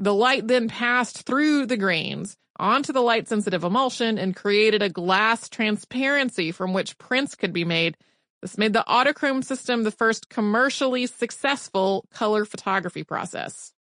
The 0.00 0.14
light 0.14 0.48
then 0.48 0.68
passed 0.68 1.26
through 1.26 1.66
the 1.66 1.76
grains 1.76 2.34
onto 2.58 2.90
the 2.90 3.02
light 3.02 3.28
sensitive 3.28 3.64
emulsion 3.64 4.16
and 4.16 4.34
created 4.34 4.82
a 4.82 4.88
glass 4.88 5.50
transparency 5.50 6.52
from 6.52 6.72
which 6.72 6.96
prints 6.96 7.34
could 7.34 7.52
be 7.52 7.66
made. 7.66 7.98
This 8.40 8.56
made 8.56 8.72
the 8.72 8.84
autochrome 8.88 9.44
system 9.44 9.82
the 9.82 9.90
first 9.90 10.30
commercially 10.30 11.06
successful 11.06 12.06
color 12.14 12.46
photography 12.46 13.04
process. 13.04 13.74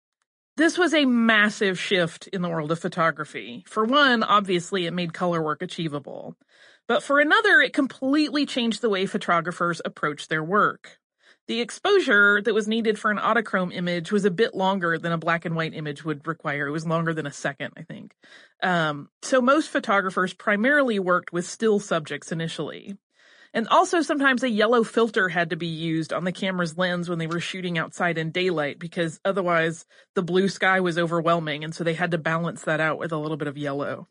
This 0.57 0.77
was 0.77 0.93
a 0.93 1.05
massive 1.05 1.79
shift 1.79 2.27
in 2.27 2.41
the 2.41 2.49
world 2.49 2.73
of 2.73 2.79
photography. 2.79 3.63
For 3.65 3.85
one, 3.85 4.21
obviously 4.21 4.87
it 4.87 4.91
made 4.91 5.13
color 5.13 5.41
work 5.41 5.61
achievable. 5.61 6.35
But 6.85 7.01
for 7.01 7.21
another, 7.21 7.61
it 7.61 7.71
completely 7.71 8.45
changed 8.45 8.81
the 8.81 8.89
way 8.89 9.05
photographers 9.05 9.81
approached 9.85 10.27
their 10.27 10.43
work. 10.43 10.99
The 11.49 11.61
exposure 11.61 12.43
that 12.43 12.53
was 12.53 12.67
needed 12.67 12.99
for 12.99 13.09
an 13.09 13.17
autochrome 13.17 13.73
image 13.73 14.11
was 14.11 14.23
a 14.23 14.29
bit 14.29 14.53
longer 14.53 14.99
than 14.99 15.11
a 15.11 15.17
black 15.17 15.45
and 15.45 15.55
white 15.55 15.73
image 15.73 16.05
would 16.05 16.27
require. 16.27 16.67
It 16.67 16.71
was 16.71 16.85
longer 16.85 17.11
than 17.11 17.25
a 17.25 17.31
second, 17.31 17.73
I 17.75 17.81
think. 17.81 18.13
Um, 18.61 19.09
so 19.23 19.41
most 19.41 19.71
photographers 19.71 20.31
primarily 20.31 20.99
worked 20.99 21.33
with 21.33 21.47
still 21.47 21.79
subjects 21.79 22.31
initially. 22.31 22.97
And 23.51 23.67
also 23.69 24.03
sometimes 24.03 24.43
a 24.43 24.49
yellow 24.49 24.83
filter 24.83 25.27
had 25.27 25.49
to 25.49 25.55
be 25.55 25.65
used 25.65 26.13
on 26.13 26.23
the 26.23 26.31
camera's 26.31 26.77
lens 26.77 27.09
when 27.09 27.17
they 27.17 27.25
were 27.25 27.39
shooting 27.39 27.79
outside 27.79 28.19
in 28.19 28.29
daylight 28.29 28.77
because 28.77 29.19
otherwise 29.25 29.87
the 30.13 30.21
blue 30.21 30.49
sky 30.49 30.81
was 30.81 30.99
overwhelming 30.99 31.63
and 31.63 31.73
so 31.73 31.83
they 31.83 31.95
had 31.95 32.11
to 32.11 32.19
balance 32.19 32.61
that 32.65 32.79
out 32.79 32.99
with 32.99 33.11
a 33.11 33.17
little 33.17 33.37
bit 33.37 33.47
of 33.47 33.57
yellow. 33.57 34.07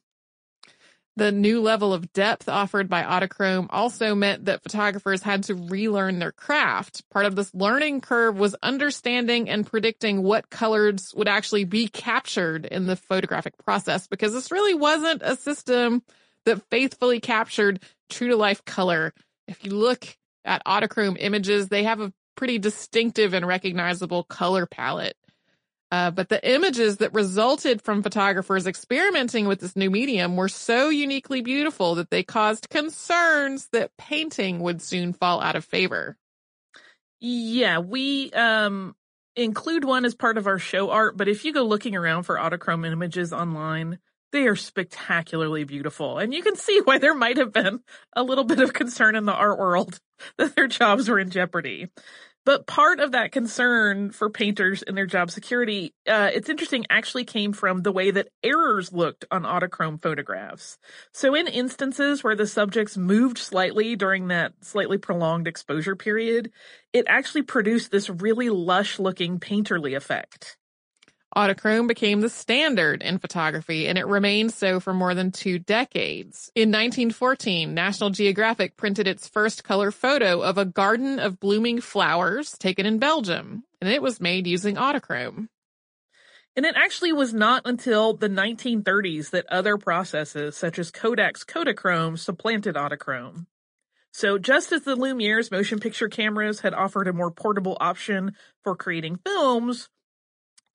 The 1.19 1.33
new 1.33 1.61
level 1.61 1.93
of 1.93 2.13
depth 2.13 2.49
offered 2.49 2.89
by 2.89 3.03
Autochrome 3.03 3.67
also 3.71 4.15
meant 4.15 4.45
that 4.45 4.63
photographers 4.63 5.23
had 5.23 5.43
to 5.45 5.55
relearn 5.55 6.21
their 6.21 6.33
craft. 6.33 7.03
Part 7.11 7.27
of 7.27 7.35
this 7.35 7.53
learning 7.53 8.03
curve 8.03 8.39
was 8.39 8.55
understanding 8.63 9.51
and 9.51 9.67
predicting 9.67 10.23
what 10.23 10.49
colors 10.49 11.13
would 11.17 11.29
actually 11.29 11.65
be 11.65 11.89
captured 11.89 12.67
in 12.67 12.87
the 12.87 12.97
photographic 12.97 13.59
process 13.59 14.07
because 14.07 14.33
this 14.33 14.53
really 14.53 14.75
wasn't 14.75 15.23
a 15.25 15.35
system 15.35 16.03
that 16.45 16.63
faithfully 16.71 17.19
captured 17.19 17.81
true 18.09 18.29
to 18.29 18.37
life 18.37 18.65
color 18.65 19.13
if 19.49 19.65
you 19.65 19.73
look 19.73 20.07
at 20.45 20.65
Autochrome 20.65 21.17
images, 21.19 21.69
they 21.69 21.85
have 21.85 22.01
a 22.01 22.13
pretty 22.37 22.59
distinctive 22.59 23.35
and 23.35 23.47
recognizable 23.47 24.23
color 24.23 24.67
palette. 24.67 25.17
Uh, 25.91 26.11
but 26.11 26.29
the 26.29 26.51
images 26.51 26.99
that 26.99 27.15
resulted 27.15 27.81
from 27.81 28.03
photographers 28.03 28.67
experimenting 28.67 29.49
with 29.49 29.61
this 29.61 29.75
new 29.75 29.91
medium 29.91 30.37
were 30.37 30.49
so 30.49 30.91
uniquely 30.91 31.41
beautiful 31.41 31.95
that 31.95 32.11
they 32.11 32.23
caused 32.23 32.69
concerns 32.69 33.69
that 33.73 33.97
painting 33.97 34.61
would 34.61 34.83
soon 34.83 35.15
fall 35.15 35.41
out 35.41 35.57
of 35.57 35.65
favor. 35.65 36.17
Yeah, 37.21 37.79
we 37.79 38.31
um, 38.33 38.95
include 39.35 39.85
one 39.85 40.05
as 40.05 40.15
part 40.15 40.37
of 40.37 40.47
our 40.47 40.59
show 40.59 40.91
art, 40.91 41.17
but 41.17 41.29
if 41.29 41.45
you 41.45 41.53
go 41.55 41.65
looking 41.65 41.97
around 41.97 42.25
for 42.25 42.37
Autochrome 42.37 42.87
images 42.87 43.33
online, 43.33 43.99
they 44.31 44.47
are 44.47 44.57
spectacularly 44.57 45.65
beautiful. 45.65 46.19
And 46.19 46.35
you 46.35 46.43
can 46.43 46.57
see 46.57 46.81
why 46.85 46.99
there 46.99 47.15
might 47.15 47.39
have 47.39 47.53
been 47.53 47.81
a 48.15 48.23
little 48.23 48.45
bit 48.45 48.61
of 48.61 48.75
concern 48.75 49.17
in 49.17 49.25
the 49.25 49.33
art 49.33 49.59
world 49.59 49.99
that 50.39 50.55
their 50.55 50.67
jobs 50.67 51.09
were 51.09 51.19
in 51.19 51.31
jeopardy. 51.31 51.89
But 52.49 52.67
part 52.67 53.01
of 53.01 53.13
that 53.13 53.31
concern 53.31 54.11
for 54.11 54.31
painters 54.31 54.83
and 54.83 54.97
their 54.97 55.05
job 55.05 55.31
security, 55.31 55.93
uh, 56.09 56.31
it's 56.33 56.49
interesting, 56.49 56.87
actually 56.89 57.27
came 57.27 57.53
from 57.53 57.83
the 57.83 57.93
way 57.93 58.11
that 58.11 58.29
errors 58.43 58.91
looked 58.91 59.27
on 59.31 59.43
autochrome 59.43 60.01
photographs. 60.01 60.79
So 61.13 61.35
in 61.35 61.47
instances 61.47 62.25
where 62.25 62.35
the 62.35 62.47
subjects 62.47 62.97
moved 62.97 63.37
slightly 63.37 63.97
during 63.97 64.29
that 64.29 64.55
slightly 64.63 64.97
prolonged 64.97 65.47
exposure 65.47 65.95
period, 65.95 66.51
it 66.95 67.05
actually 67.07 67.43
produced 67.43 67.91
this 67.91 68.09
really 68.09 68.49
lush 68.49 68.99
looking 68.99 69.41
painterly 69.41 69.95
effect. 69.95 70.58
Autochrome 71.39 71.87
became 71.87 72.21
the 72.21 72.29
standard 72.29 73.01
in 73.01 73.21
photography 73.21 73.87
and 73.87 73.97
it 73.97 74.09
remained 74.09 74.53
so 74.53 74.81
for 74.81 74.93
more 74.93 75.15
than 75.15 75.31
two 75.31 75.61
decades. 75.61 76.51
In 76.57 76.71
1914, 76.71 77.73
National 77.73 78.11
Geographic 78.11 78.77
printed 78.77 79.07
its 79.07 79.29
first 79.29 79.63
color 79.63 79.93
photo 79.93 80.41
of 80.41 80.59
a 80.59 80.65
garden 80.65 81.21
of 81.21 81.39
blooming 81.39 81.81
flowers 81.81 82.59
taken 82.59 82.87
in 82.87 82.99
Belgium, 82.99 83.63
and 83.81 83.89
it 83.89 84.03
was 84.03 84.21
made 84.21 84.49
using 84.49 84.75
Autochrome. 84.75 85.47
And 86.57 86.67
it 86.67 86.75
actually 86.77 87.13
was 87.13 87.33
not 87.33 87.63
until 87.67 88.15
the 88.15 88.29
1930s 88.29 89.31
that 89.31 89.47
other 89.47 89.79
processes 89.79 90.57
such 90.57 90.77
as 90.77 90.91
Kodak's 90.91 91.45
Kodachrome 91.45 92.19
supplanted 92.19 92.75
Autochrome. 92.75 93.47
So 94.11 94.39
just 94.39 94.73
as 94.73 94.83
the 94.83 94.97
Lumiere's 94.97 95.53
motion 95.53 95.79
picture 95.79 96.09
cameras 96.09 96.59
had 96.59 96.75
offered 96.75 97.07
a 97.07 97.13
more 97.13 97.31
portable 97.31 97.77
option 97.81 98.35
for 98.65 98.75
creating 98.75 99.21
films, 99.25 99.89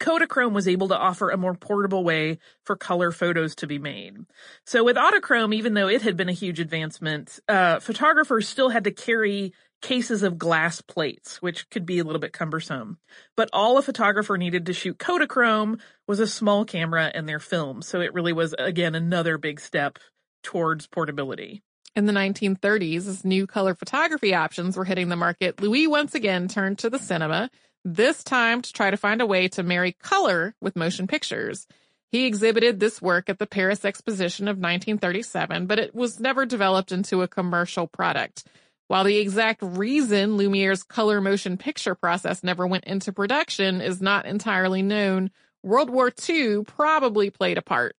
Kodachrome 0.03 0.53
was 0.53 0.67
able 0.67 0.89
to 0.89 0.97
offer 0.97 1.29
a 1.29 1.37
more 1.37 1.55
portable 1.55 2.03
way 2.03 2.37
for 2.65 2.75
color 2.75 3.11
photos 3.11 3.55
to 3.55 3.67
be 3.67 3.79
made. 3.79 4.17
So 4.65 4.83
with 4.83 4.97
Autochrome, 4.97 5.55
even 5.55 5.73
though 5.73 5.87
it 5.87 6.01
had 6.01 6.17
been 6.17 6.27
a 6.27 6.33
huge 6.33 6.59
advancement, 6.59 7.39
uh, 7.47 7.79
photographers 7.79 8.47
still 8.47 8.69
had 8.69 8.83
to 8.83 8.91
carry 8.91 9.53
cases 9.81 10.21
of 10.21 10.37
glass 10.37 10.81
plates, 10.81 11.41
which 11.41 11.69
could 11.69 11.85
be 11.85 11.99
a 11.99 12.03
little 12.03 12.19
bit 12.19 12.33
cumbersome. 12.33 12.97
But 13.37 13.49
all 13.53 13.77
a 13.77 13.81
photographer 13.81 14.37
needed 14.37 14.65
to 14.65 14.73
shoot 14.73 14.97
Kodachrome 14.97 15.79
was 16.05 16.19
a 16.19 16.27
small 16.27 16.65
camera 16.65 17.09
and 17.13 17.27
their 17.27 17.39
film. 17.39 17.81
So 17.81 18.01
it 18.01 18.13
really 18.13 18.33
was, 18.33 18.53
again, 18.59 18.95
another 18.95 19.37
big 19.37 19.61
step 19.61 19.99
towards 20.43 20.85
portability. 20.85 21.63
In 21.95 22.07
the 22.07 22.13
1930s, 22.13 23.07
as 23.07 23.23
new 23.23 23.47
color 23.47 23.75
photography 23.75 24.33
options 24.33 24.75
were 24.75 24.85
hitting 24.85 25.09
the 25.09 25.15
market, 25.15 25.61
Louis 25.61 25.87
once 25.87 26.13
again 26.13 26.47
turned 26.49 26.79
to 26.79 26.89
the 26.89 26.99
cinema 26.99 27.49
this 27.83 28.23
time 28.23 28.61
to 28.61 28.73
try 28.73 28.91
to 28.91 28.97
find 28.97 29.21
a 29.21 29.25
way 29.25 29.47
to 29.49 29.63
marry 29.63 29.91
color 29.93 30.55
with 30.61 30.75
motion 30.75 31.07
pictures. 31.07 31.67
He 32.11 32.25
exhibited 32.25 32.79
this 32.79 33.01
work 33.01 33.29
at 33.29 33.39
the 33.39 33.47
Paris 33.47 33.83
Exposition 33.83 34.47
of 34.47 34.57
1937, 34.57 35.65
but 35.65 35.79
it 35.79 35.95
was 35.95 36.19
never 36.19 36.45
developed 36.45 36.91
into 36.91 37.21
a 37.21 37.27
commercial 37.27 37.87
product. 37.87 38.45
While 38.87 39.05
the 39.05 39.17
exact 39.17 39.61
reason 39.63 40.37
Lumiere's 40.37 40.83
color 40.83 41.21
motion 41.21 41.57
picture 41.57 41.95
process 41.95 42.43
never 42.43 42.67
went 42.67 42.83
into 42.83 43.11
production 43.11 43.81
is 43.81 44.01
not 44.01 44.25
entirely 44.25 44.81
known, 44.81 45.31
World 45.63 45.89
War 45.89 46.11
II 46.29 46.63
probably 46.63 47.29
played 47.29 47.57
a 47.57 47.63
part. 47.63 47.95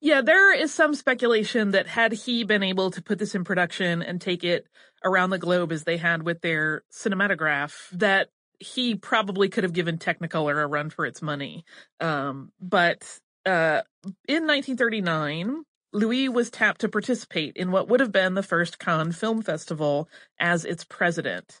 Yeah, 0.00 0.20
there 0.20 0.52
is 0.54 0.72
some 0.72 0.94
speculation 0.94 1.72
that 1.72 1.86
had 1.86 2.12
he 2.12 2.44
been 2.44 2.62
able 2.62 2.90
to 2.92 3.02
put 3.02 3.18
this 3.18 3.34
in 3.34 3.44
production 3.44 4.02
and 4.02 4.20
take 4.20 4.44
it 4.44 4.66
around 5.04 5.30
the 5.30 5.38
globe 5.38 5.72
as 5.72 5.84
they 5.84 5.96
had 5.96 6.22
with 6.22 6.40
their 6.40 6.82
cinematograph, 6.92 7.88
that 7.92 8.28
he 8.60 8.94
probably 8.94 9.48
could 9.48 9.64
have 9.64 9.72
given 9.72 9.98
Technicolor 9.98 10.62
a 10.62 10.66
run 10.66 10.90
for 10.90 11.06
its 11.06 11.22
money. 11.22 11.64
Um, 11.98 12.52
but 12.60 13.02
uh, 13.46 13.82
in 14.28 14.46
1939, 14.46 15.64
Louis 15.92 16.28
was 16.28 16.50
tapped 16.50 16.82
to 16.82 16.88
participate 16.88 17.56
in 17.56 17.72
what 17.72 17.88
would 17.88 18.00
have 18.00 18.12
been 18.12 18.34
the 18.34 18.42
first 18.42 18.78
Cannes 18.78 19.12
Film 19.12 19.42
Festival 19.42 20.08
as 20.38 20.64
its 20.64 20.84
president. 20.84 21.60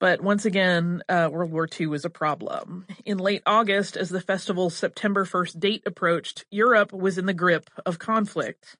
But 0.00 0.20
once 0.20 0.44
again, 0.44 1.02
uh, 1.08 1.28
World 1.30 1.52
War 1.52 1.68
II 1.80 1.86
was 1.86 2.04
a 2.04 2.10
problem. 2.10 2.86
In 3.04 3.18
late 3.18 3.42
August, 3.46 3.96
as 3.96 4.08
the 4.08 4.20
festival's 4.20 4.74
September 4.74 5.24
1st 5.24 5.60
date 5.60 5.82
approached, 5.86 6.44
Europe 6.50 6.92
was 6.92 7.18
in 7.18 7.26
the 7.26 7.32
grip 7.32 7.70
of 7.86 8.00
conflict. 8.00 8.76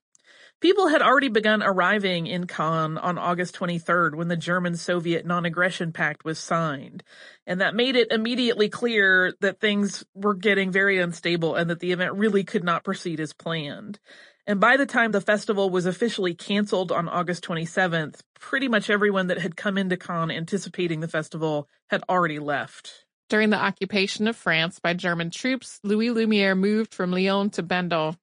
People 0.63 0.87
had 0.87 1.01
already 1.01 1.27
begun 1.27 1.61
arriving 1.61 2.25
in 2.25 2.47
Cannes 2.47 2.97
on 2.97 3.17
August 3.17 3.53
23rd 3.53 4.15
when 4.15 4.29
the 4.29 4.37
German 4.37 4.77
Soviet 4.77 5.25
non 5.25 5.43
aggression 5.43 5.91
pact 5.91 6.23
was 6.23 6.39
signed. 6.39 7.03
And 7.45 7.59
that 7.59 7.75
made 7.75 7.97
it 7.97 8.13
immediately 8.13 8.69
clear 8.69 9.33
that 9.41 9.59
things 9.59 10.05
were 10.15 10.33
getting 10.33 10.71
very 10.71 11.01
unstable 11.01 11.55
and 11.55 11.69
that 11.69 11.81
the 11.81 11.91
event 11.91 12.13
really 12.13 12.45
could 12.45 12.63
not 12.63 12.85
proceed 12.85 13.19
as 13.19 13.33
planned. 13.33 13.99
And 14.47 14.61
by 14.61 14.77
the 14.77 14.85
time 14.85 15.11
the 15.11 15.19
festival 15.19 15.69
was 15.69 15.85
officially 15.85 16.33
canceled 16.33 16.93
on 16.93 17.09
August 17.09 17.43
27th, 17.43 18.21
pretty 18.39 18.69
much 18.69 18.89
everyone 18.89 19.27
that 19.27 19.39
had 19.39 19.57
come 19.57 19.77
into 19.77 19.97
Cannes 19.97 20.31
anticipating 20.31 21.01
the 21.01 21.09
festival 21.09 21.67
had 21.89 22.03
already 22.07 22.39
left. 22.39 23.03
During 23.27 23.49
the 23.49 23.61
occupation 23.61 24.27
of 24.29 24.37
France 24.37 24.79
by 24.79 24.93
German 24.93 25.29
troops, 25.29 25.81
Louis 25.83 26.11
Lumiere 26.11 26.55
moved 26.55 26.93
from 26.93 27.11
Lyon 27.11 27.49
to 27.49 27.63
Bandol. 27.63 28.15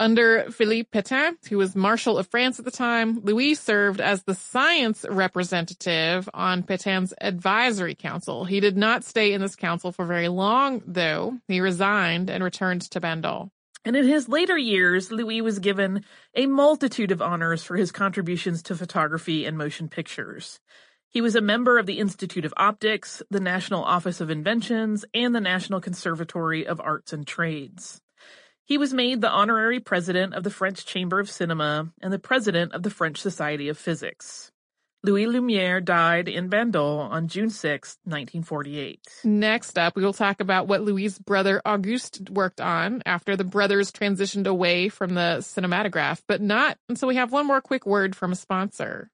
Under 0.00 0.48
Philippe 0.52 0.90
Pétain, 0.96 1.34
who 1.48 1.58
was 1.58 1.74
Marshal 1.74 2.18
of 2.18 2.28
France 2.28 2.60
at 2.60 2.64
the 2.64 2.70
time, 2.70 3.18
Louis 3.24 3.56
served 3.56 4.00
as 4.00 4.22
the 4.22 4.34
science 4.34 5.04
representative 5.08 6.28
on 6.32 6.62
Pétain's 6.62 7.12
advisory 7.20 7.96
council. 7.96 8.44
He 8.44 8.60
did 8.60 8.76
not 8.76 9.02
stay 9.02 9.32
in 9.32 9.40
this 9.40 9.56
council 9.56 9.90
for 9.90 10.04
very 10.04 10.28
long, 10.28 10.82
though. 10.86 11.38
He 11.48 11.60
resigned 11.60 12.30
and 12.30 12.44
returned 12.44 12.82
to 12.82 13.00
Bandol. 13.00 13.50
And 13.84 13.96
in 13.96 14.06
his 14.06 14.28
later 14.28 14.56
years, 14.56 15.10
Louis 15.10 15.40
was 15.40 15.58
given 15.58 16.04
a 16.32 16.46
multitude 16.46 17.10
of 17.10 17.20
honors 17.20 17.64
for 17.64 17.76
his 17.76 17.90
contributions 17.90 18.62
to 18.64 18.76
photography 18.76 19.46
and 19.46 19.58
motion 19.58 19.88
pictures. 19.88 20.60
He 21.10 21.20
was 21.20 21.34
a 21.34 21.40
member 21.40 21.78
of 21.78 21.86
the 21.86 21.98
Institute 21.98 22.44
of 22.44 22.54
Optics, 22.56 23.20
the 23.30 23.40
National 23.40 23.82
Office 23.82 24.20
of 24.20 24.30
Inventions, 24.30 25.04
and 25.12 25.34
the 25.34 25.40
National 25.40 25.80
Conservatory 25.80 26.66
of 26.66 26.80
Arts 26.80 27.12
and 27.12 27.26
Trades. 27.26 28.00
He 28.68 28.76
was 28.76 28.92
made 28.92 29.22
the 29.22 29.30
honorary 29.30 29.80
president 29.80 30.34
of 30.34 30.44
the 30.44 30.50
French 30.50 30.84
Chamber 30.84 31.18
of 31.18 31.30
Cinema 31.30 31.90
and 32.02 32.12
the 32.12 32.18
president 32.18 32.74
of 32.74 32.82
the 32.82 32.90
French 32.90 33.18
Society 33.18 33.70
of 33.70 33.78
Physics. 33.78 34.52
Louis 35.02 35.24
Lumiere 35.24 35.80
died 35.80 36.28
in 36.28 36.50
Bandol 36.50 36.98
on 36.98 37.28
June 37.28 37.48
6, 37.48 37.96
1948. 38.04 39.00
Next 39.24 39.78
up, 39.78 39.96
we 39.96 40.04
will 40.04 40.12
talk 40.12 40.40
about 40.40 40.68
what 40.68 40.82
Louis' 40.82 41.18
brother 41.18 41.62
Auguste 41.64 42.28
worked 42.28 42.60
on 42.60 43.02
after 43.06 43.36
the 43.36 43.44
brothers 43.44 43.90
transitioned 43.90 44.46
away 44.46 44.90
from 44.90 45.14
the 45.14 45.38
cinematograph, 45.40 46.20
but 46.28 46.42
not 46.42 46.76
until 46.90 47.08
we 47.08 47.16
have 47.16 47.32
one 47.32 47.46
more 47.46 47.62
quick 47.62 47.86
word 47.86 48.14
from 48.14 48.32
a 48.32 48.36
sponsor. 48.36 49.10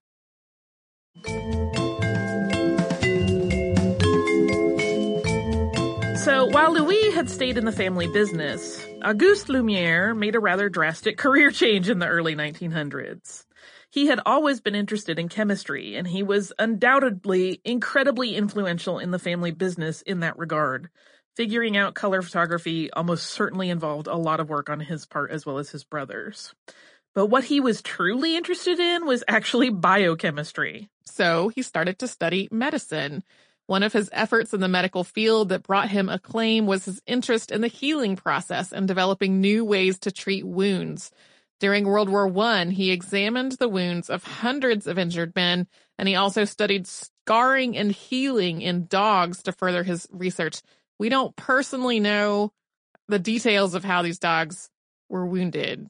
Had 7.15 7.31
stayed 7.31 7.57
in 7.57 7.65
the 7.65 7.71
family 7.71 8.09
business, 8.09 8.85
Auguste 9.05 9.49
Lumiere 9.49 10.15
made 10.15 10.35
a 10.35 10.41
rather 10.41 10.69
drastic 10.69 11.17
career 11.17 11.53
change 11.53 11.89
in 11.89 12.01
the 12.01 12.09
early 12.09 12.35
1900s. 12.35 13.45
He 13.89 14.09
had 14.09 14.19
always 14.27 14.61
been 14.61 14.75
interested 14.75 15.17
in 15.17 15.29
chemistry, 15.29 15.95
and 15.95 16.09
he 16.09 16.25
was 16.25 16.53
undoubtedly 16.59 17.61
incredibly 17.65 18.35
influential 18.35 18.99
in 18.99 19.13
the 19.13 19.21
family 19.21 19.53
business 19.53 20.03
in 20.03 20.21
that 20.21 20.37
regard. 20.37 20.91
Figuring 21.37 21.77
out 21.77 21.95
color 21.95 22.21
photography 22.21 22.91
almost 22.91 23.27
certainly 23.27 23.71
involved 23.71 24.09
a 24.09 24.17
lot 24.17 24.41
of 24.41 24.49
work 24.49 24.69
on 24.69 24.81
his 24.81 25.07
part 25.07 25.31
as 25.31 25.47
well 25.47 25.59
as 25.59 25.71
his 25.71 25.85
brothers. 25.85 26.53
But 27.15 27.27
what 27.27 27.45
he 27.45 27.61
was 27.61 27.81
truly 27.81 28.37
interested 28.37 28.81
in 28.81 29.07
was 29.07 29.23
actually 29.29 29.71
biochemistry. 29.71 30.91
So 31.05 31.49
he 31.49 31.63
started 31.63 32.01
to 32.01 32.09
study 32.09 32.49
medicine. 32.51 33.23
One 33.67 33.83
of 33.83 33.95
his 33.95 34.11
efforts 34.13 34.53
in 34.53 34.61
the 34.61 34.69
medical 34.69 35.05
field 35.05 35.49
that 35.49 35.63
brought 35.63 35.89
him 35.89 36.09
acclaim 36.09 36.67
was 36.67 36.85
his 36.85 37.01
interest 37.07 37.51
in 37.51 37.63
the 37.63 37.69
healing 37.69 38.15
process 38.15 38.73
and 38.73 38.87
developing 38.87 39.41
new 39.41 39.65
ways 39.65 39.99
to 40.01 40.13
treat 40.13 40.47
wounds. 40.47 41.11
During 41.61 41.87
World 41.87 42.11
War 42.11 42.31
I, 42.45 42.67
he 42.67 42.91
examined 42.91 43.53
the 43.53 43.69
wounds 43.69 44.11
of 44.11 44.23
hundreds 44.23 44.87
of 44.87 44.99
injured 44.99 45.35
men, 45.35 45.67
and 45.99 46.07
he 46.07 46.15
also 46.15 46.45
studied 46.45 46.87
scarring 46.87 47.77
and 47.77 47.91
healing 47.91 48.61
in 48.61 48.87
dogs 48.87 49.43
to 49.45 49.53
further 49.53 49.83
his 49.83 50.07
research. 50.13 50.61
We 50.99 51.09
don't 51.09 51.35
personally 51.37 52.01
know 52.01 52.53
the 53.09 53.19
details 53.19 53.75
of 53.75 53.83
how 53.83 54.03
these 54.03 54.19
dogs 54.19 54.69
were 55.09 55.27
wounded, 55.27 55.89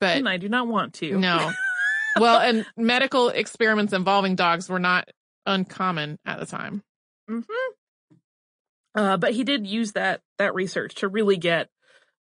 but 0.00 0.16
and 0.16 0.28
I 0.28 0.36
do 0.36 0.48
not 0.48 0.68
want 0.68 0.94
to. 0.94 1.18
No. 1.18 1.50
well, 2.20 2.38
and 2.38 2.64
medical 2.76 3.28
experiments 3.30 3.92
involving 3.92 4.36
dogs 4.36 4.68
were 4.68 4.78
not 4.78 5.08
uncommon 5.44 6.18
at 6.24 6.38
the 6.38 6.46
time. 6.46 6.82
Mm-hmm. 7.30 9.00
Uh, 9.00 9.16
but 9.16 9.32
he 9.32 9.44
did 9.44 9.66
use 9.66 9.92
that 9.92 10.22
that 10.38 10.54
research 10.54 10.94
to 10.96 11.08
really 11.08 11.36
get 11.36 11.68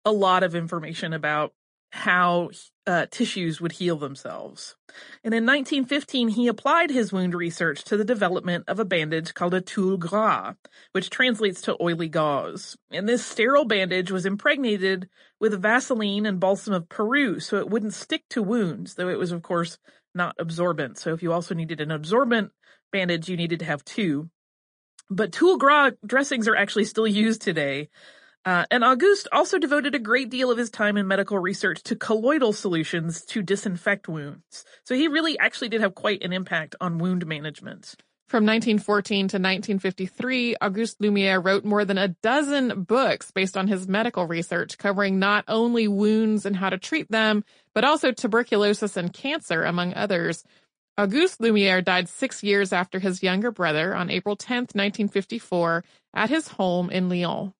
a 0.03 0.11
lot 0.11 0.43
of 0.43 0.55
information 0.55 1.13
about 1.13 1.53
how 1.95 2.49
uh, 2.85 3.05
tissues 3.09 3.61
would 3.61 3.71
heal 3.71 3.97
themselves. 3.97 4.75
And 5.23 5.33
in 5.33 5.45
1915, 5.45 6.27
he 6.29 6.47
applied 6.47 6.89
his 6.89 7.13
wound 7.13 7.33
research 7.33 7.85
to 7.85 7.95
the 7.95 8.03
development 8.03 8.65
of 8.67 8.79
a 8.79 8.85
bandage 8.85 9.33
called 9.33 9.53
a 9.53 9.61
tulle 9.61 9.97
gras, 9.97 10.53
which 10.91 11.09
translates 11.09 11.61
to 11.61 11.77
oily 11.81 12.09
gauze. 12.09 12.75
And 12.91 13.07
this 13.07 13.25
sterile 13.25 13.65
bandage 13.65 14.11
was 14.11 14.25
impregnated 14.25 15.07
with 15.39 15.59
Vaseline 15.61 16.25
and 16.25 16.39
balsam 16.39 16.73
of 16.73 16.89
Peru 16.89 17.39
so 17.39 17.57
it 17.57 17.69
wouldn't 17.69 17.93
stick 17.93 18.23
to 18.31 18.43
wounds, 18.43 18.95
though 18.95 19.09
it 19.09 19.17
was, 19.17 19.31
of 19.31 19.41
course, 19.41 19.77
not 20.13 20.35
absorbent. 20.37 20.97
So 20.97 21.13
if 21.13 21.23
you 21.23 21.31
also 21.31 21.55
needed 21.55 21.79
an 21.79 21.91
absorbent 21.91 22.51
bandage, 22.91 23.29
you 23.29 23.37
needed 23.37 23.59
to 23.59 23.65
have 23.65 23.85
two. 23.85 24.29
But 25.09 25.31
tulle 25.31 25.57
gras 25.57 25.91
dressings 26.05 26.47
are 26.47 26.55
actually 26.55 26.85
still 26.85 27.07
used 27.07 27.41
today. 27.41 27.89
Uh, 28.45 28.65
and 28.69 28.83
Auguste 28.83 29.27
also 29.31 29.57
devoted 29.57 29.95
a 29.95 29.99
great 29.99 30.29
deal 30.29 30.51
of 30.51 30.57
his 30.57 30.69
time 30.69 30.97
in 30.97 31.07
medical 31.07 31.39
research 31.39 31.81
to 31.83 31.95
colloidal 31.95 32.53
solutions 32.53 33.25
to 33.25 33.41
disinfect 33.41 34.07
wounds. 34.07 34.65
So 34.83 34.93
he 34.93 35.07
really 35.07 35.37
actually 35.39 35.69
did 35.69 35.81
have 35.81 35.95
quite 35.95 36.23
an 36.23 36.31
impact 36.31 36.75
on 36.79 36.99
wound 36.99 37.25
management. 37.25 37.95
From 38.27 38.43
1914 38.43 39.19
to 39.19 39.37
1953, 39.37 40.55
Auguste 40.59 40.99
Lumiere 40.99 41.39
wrote 41.39 41.63
more 41.63 41.85
than 41.85 41.99
a 41.99 42.07
dozen 42.07 42.83
books 42.83 43.29
based 43.29 43.55
on 43.55 43.67
his 43.67 43.87
medical 43.87 44.25
research, 44.25 44.79
covering 44.79 45.19
not 45.19 45.45
only 45.47 45.87
wounds 45.87 46.43
and 46.45 46.55
how 46.55 46.71
to 46.71 46.79
treat 46.79 47.09
them, 47.11 47.43
but 47.75 47.83
also 47.83 48.11
tuberculosis 48.11 48.97
and 48.97 49.13
cancer, 49.13 49.63
among 49.63 49.93
others. 49.93 50.43
Auguste 50.97 51.41
Lumiere 51.41 51.81
died 51.81 52.07
six 52.07 52.41
years 52.41 52.71
after 52.71 52.99
his 52.99 53.21
younger 53.21 53.51
brother 53.51 53.93
on 53.93 54.09
April 54.09 54.35
10, 54.35 54.59
1954, 54.59 55.83
at 56.13 56.29
his 56.29 56.47
home 56.47 56.89
in 56.89 57.09
Lyon. 57.09 57.53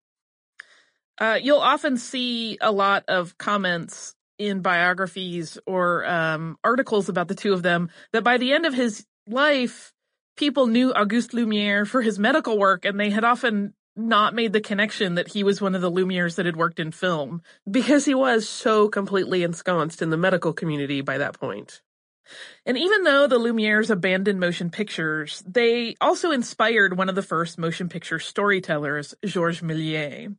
Uh, 1.17 1.37
you'll 1.41 1.59
often 1.59 1.97
see 1.97 2.57
a 2.61 2.71
lot 2.71 3.03
of 3.07 3.37
comments 3.37 4.15
in 4.37 4.61
biographies 4.61 5.57
or 5.65 6.05
um, 6.05 6.57
articles 6.63 7.09
about 7.09 7.27
the 7.27 7.35
two 7.35 7.53
of 7.53 7.61
them 7.61 7.89
that 8.11 8.23
by 8.23 8.37
the 8.37 8.53
end 8.53 8.65
of 8.65 8.73
his 8.73 9.05
life, 9.27 9.93
people 10.37 10.67
knew 10.67 10.93
Auguste 10.93 11.33
Lumiere 11.33 11.85
for 11.85 12.01
his 12.01 12.19
medical 12.19 12.57
work, 12.57 12.85
and 12.85 12.99
they 12.99 13.09
had 13.09 13.23
often 13.23 13.73
not 13.95 14.33
made 14.33 14.51
the 14.51 14.61
connection 14.61 15.15
that 15.15 15.29
he 15.29 15.43
was 15.43 15.61
one 15.61 15.73
of 15.73 15.81
the 15.81 15.91
Lumieres 15.91 16.35
that 16.35 16.45
had 16.45 16.57
worked 16.57 16.79
in 16.79 16.91
film 16.91 17.41
because 17.69 18.05
he 18.05 18.13
was 18.13 18.47
so 18.47 18.89
completely 18.89 19.43
ensconced 19.43 20.01
in 20.01 20.09
the 20.09 20.17
medical 20.17 20.51
community 20.51 20.99
by 21.01 21.17
that 21.17 21.39
point. 21.39 21.81
And 22.65 22.77
even 22.77 23.03
though 23.03 23.27
the 23.27 23.39
Lumieres 23.39 23.89
abandoned 23.89 24.39
motion 24.39 24.69
pictures, 24.69 25.43
they 25.45 25.95
also 26.01 26.31
inspired 26.31 26.97
one 26.97 27.09
of 27.09 27.15
the 27.15 27.21
first 27.21 27.57
motion 27.57 27.89
picture 27.89 28.19
storytellers, 28.19 29.13
Georges 29.25 29.61
Méliès. 29.61 30.35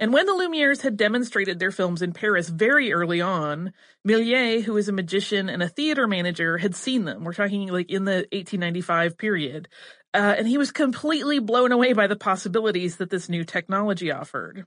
And 0.00 0.12
when 0.12 0.26
the 0.26 0.32
Lumieres 0.32 0.82
had 0.82 0.96
demonstrated 0.96 1.58
their 1.58 1.72
films 1.72 2.02
in 2.02 2.12
Paris 2.12 2.48
very 2.48 2.92
early 2.92 3.20
on, 3.20 3.72
Méliès, 4.06 4.62
who 4.62 4.76
is 4.76 4.88
a 4.88 4.92
magician 4.92 5.48
and 5.48 5.62
a 5.62 5.68
theater 5.68 6.06
manager, 6.06 6.58
had 6.58 6.76
seen 6.76 7.04
them. 7.04 7.24
We're 7.24 7.32
talking 7.32 7.66
like 7.68 7.90
in 7.90 8.04
the 8.04 8.26
1895 8.30 9.18
period. 9.18 9.68
Uh, 10.14 10.34
and 10.38 10.46
he 10.46 10.56
was 10.56 10.70
completely 10.70 11.40
blown 11.40 11.72
away 11.72 11.92
by 11.92 12.06
the 12.06 12.16
possibilities 12.16 12.96
that 12.96 13.10
this 13.10 13.28
new 13.28 13.44
technology 13.44 14.10
offered. 14.12 14.66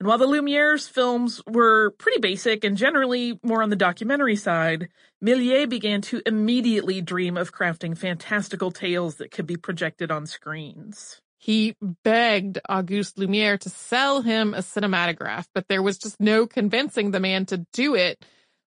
And 0.00 0.08
while 0.08 0.18
the 0.18 0.26
Lumiere's 0.26 0.88
films 0.88 1.40
were 1.46 1.92
pretty 1.98 2.20
basic 2.20 2.64
and 2.64 2.76
generally 2.76 3.38
more 3.42 3.62
on 3.62 3.70
the 3.70 3.76
documentary 3.76 4.36
side, 4.36 4.88
Méliès 5.24 5.68
began 5.68 6.00
to 6.02 6.20
immediately 6.26 7.00
dream 7.00 7.36
of 7.36 7.54
crafting 7.54 7.96
fantastical 7.96 8.70
tales 8.70 9.16
that 9.16 9.30
could 9.30 9.46
be 9.46 9.56
projected 9.56 10.10
on 10.10 10.26
screens. 10.26 11.20
He 11.38 11.76
begged 12.02 12.58
Auguste 12.68 13.18
Lumiere 13.18 13.58
to 13.58 13.68
sell 13.68 14.22
him 14.22 14.54
a 14.54 14.58
cinematograph, 14.58 15.46
but 15.54 15.68
there 15.68 15.82
was 15.82 15.98
just 15.98 16.18
no 16.18 16.46
convincing 16.46 17.10
the 17.10 17.20
man 17.20 17.46
to 17.46 17.58
do 17.72 17.94
it 17.94 18.24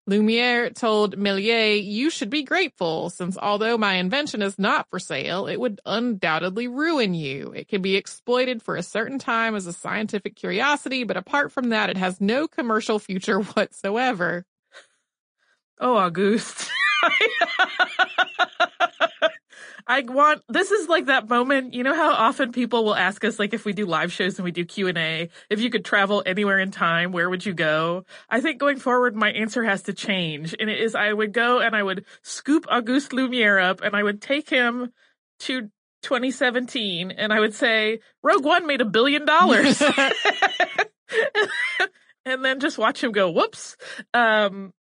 Lumiere 0.07 0.69
told 0.69 1.17
Méliès, 1.17 1.83
you 1.83 2.11
should 2.11 2.29
be 2.29 2.43
grateful, 2.43 3.09
since 3.09 3.37
although 3.37 3.77
my 3.77 3.95
invention 3.95 4.43
is 4.43 4.59
not 4.59 4.87
for 4.89 4.99
sale, 4.99 5.47
it 5.47 5.59
would 5.59 5.81
undoubtedly 5.85 6.67
ruin 6.67 7.15
you. 7.15 7.51
It 7.55 7.67
can 7.67 7.81
be 7.81 7.95
exploited 7.95 8.61
for 8.61 8.75
a 8.75 8.83
certain 8.83 9.17
time 9.17 9.55
as 9.55 9.65
a 9.65 9.73
scientific 9.73 10.35
curiosity, 10.35 11.03
but 11.05 11.17
apart 11.17 11.51
from 11.51 11.69
that, 11.69 11.89
it 11.89 11.97
has 11.97 12.21
no 12.21 12.47
commercial 12.47 12.99
future 12.99 13.39
whatsoever. 13.41 14.45
Oh, 15.79 15.97
Auguste. 15.97 16.69
I 19.87 20.01
want, 20.01 20.41
this 20.49 20.71
is 20.71 20.89
like 20.89 21.05
that 21.05 21.29
moment, 21.29 21.73
you 21.73 21.83
know 21.83 21.95
how 21.95 22.11
often 22.11 22.51
people 22.51 22.83
will 22.83 22.95
ask 22.95 23.23
us, 23.23 23.37
like, 23.37 23.53
if 23.53 23.65
we 23.65 23.73
do 23.73 23.85
live 23.85 24.11
shows 24.11 24.37
and 24.37 24.43
we 24.43 24.51
do 24.51 24.65
Q&A, 24.65 25.29
if 25.49 25.61
you 25.61 25.69
could 25.69 25.85
travel 25.85 26.23
anywhere 26.25 26.59
in 26.59 26.71
time, 26.71 27.11
where 27.11 27.29
would 27.29 27.45
you 27.45 27.53
go? 27.53 28.05
I 28.29 28.41
think 28.41 28.59
going 28.59 28.77
forward, 28.77 29.15
my 29.15 29.31
answer 29.31 29.63
has 29.63 29.83
to 29.83 29.93
change. 29.93 30.55
And 30.59 30.69
it 30.69 30.79
is, 30.79 30.95
I 30.95 31.13
would 31.13 31.33
go 31.33 31.59
and 31.59 31.75
I 31.75 31.83
would 31.83 32.05
scoop 32.23 32.65
Auguste 32.69 33.13
Lumiere 33.13 33.59
up 33.59 33.81
and 33.81 33.95
I 33.95 34.01
would 34.01 34.21
take 34.21 34.49
him 34.49 34.91
to 35.41 35.69
2017 36.01 37.11
and 37.11 37.31
I 37.31 37.39
would 37.39 37.53
say, 37.53 37.99
Rogue 38.23 38.45
One 38.45 38.65
made 38.65 38.81
a 38.81 38.85
billion 38.85 39.25
dollars. 39.25 39.81
and 42.25 42.43
then 42.43 42.59
just 42.59 42.77
watch 42.77 43.03
him 43.03 43.11
go, 43.11 43.29
whoops. 43.29 43.77
Um, 44.13 44.73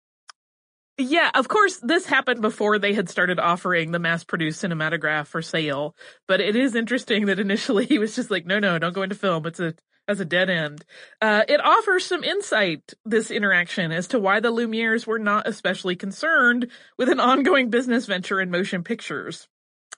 Yeah, 0.98 1.32
of 1.34 1.48
course, 1.48 1.80
this 1.82 2.06
happened 2.06 2.42
before 2.42 2.78
they 2.78 2.94
had 2.94 3.10
started 3.10 3.40
offering 3.40 3.92
the 3.92 4.00
mass 4.00 4.24
produced 4.24 4.64
cinematograph 4.64 5.26
for 5.26 5.42
sale. 5.42 5.96
But 6.28 6.40
it 6.40 6.56
is 6.56 6.76
interesting 6.76 7.26
that 7.26 7.40
initially 7.40 7.86
he 7.88 7.98
was 7.98 8.16
just 8.16 8.30
like, 8.30 8.46
no, 8.46 8.60
no, 8.60 8.78
don't 8.78 8.94
go 8.94 9.02
into 9.02 9.16
film. 9.16 9.46
It's 9.48 9.60
a, 9.60 9.74
as 10.08 10.20
a 10.20 10.26
dead 10.26 10.50
end. 10.50 10.86
Uh, 11.22 11.44
it 11.48 11.64
offers 11.64 12.06
some 12.06 12.24
insight, 12.24 12.94
this 13.06 13.32
interaction, 13.32 13.92
as 13.92 14.08
to 14.10 14.20
why 14.20 14.40
the 14.40 14.52
Lumieres 14.52 15.08
were 15.08 15.20
not 15.20 15.48
especially 15.48 15.96
concerned 15.96 16.68
with 16.98 17.10
an 17.10 17.20
ongoing 17.20 17.70
business 17.70 18.06
venture 18.06 18.40
in 18.40 18.52
motion 18.52 18.84
pictures. 18.84 19.48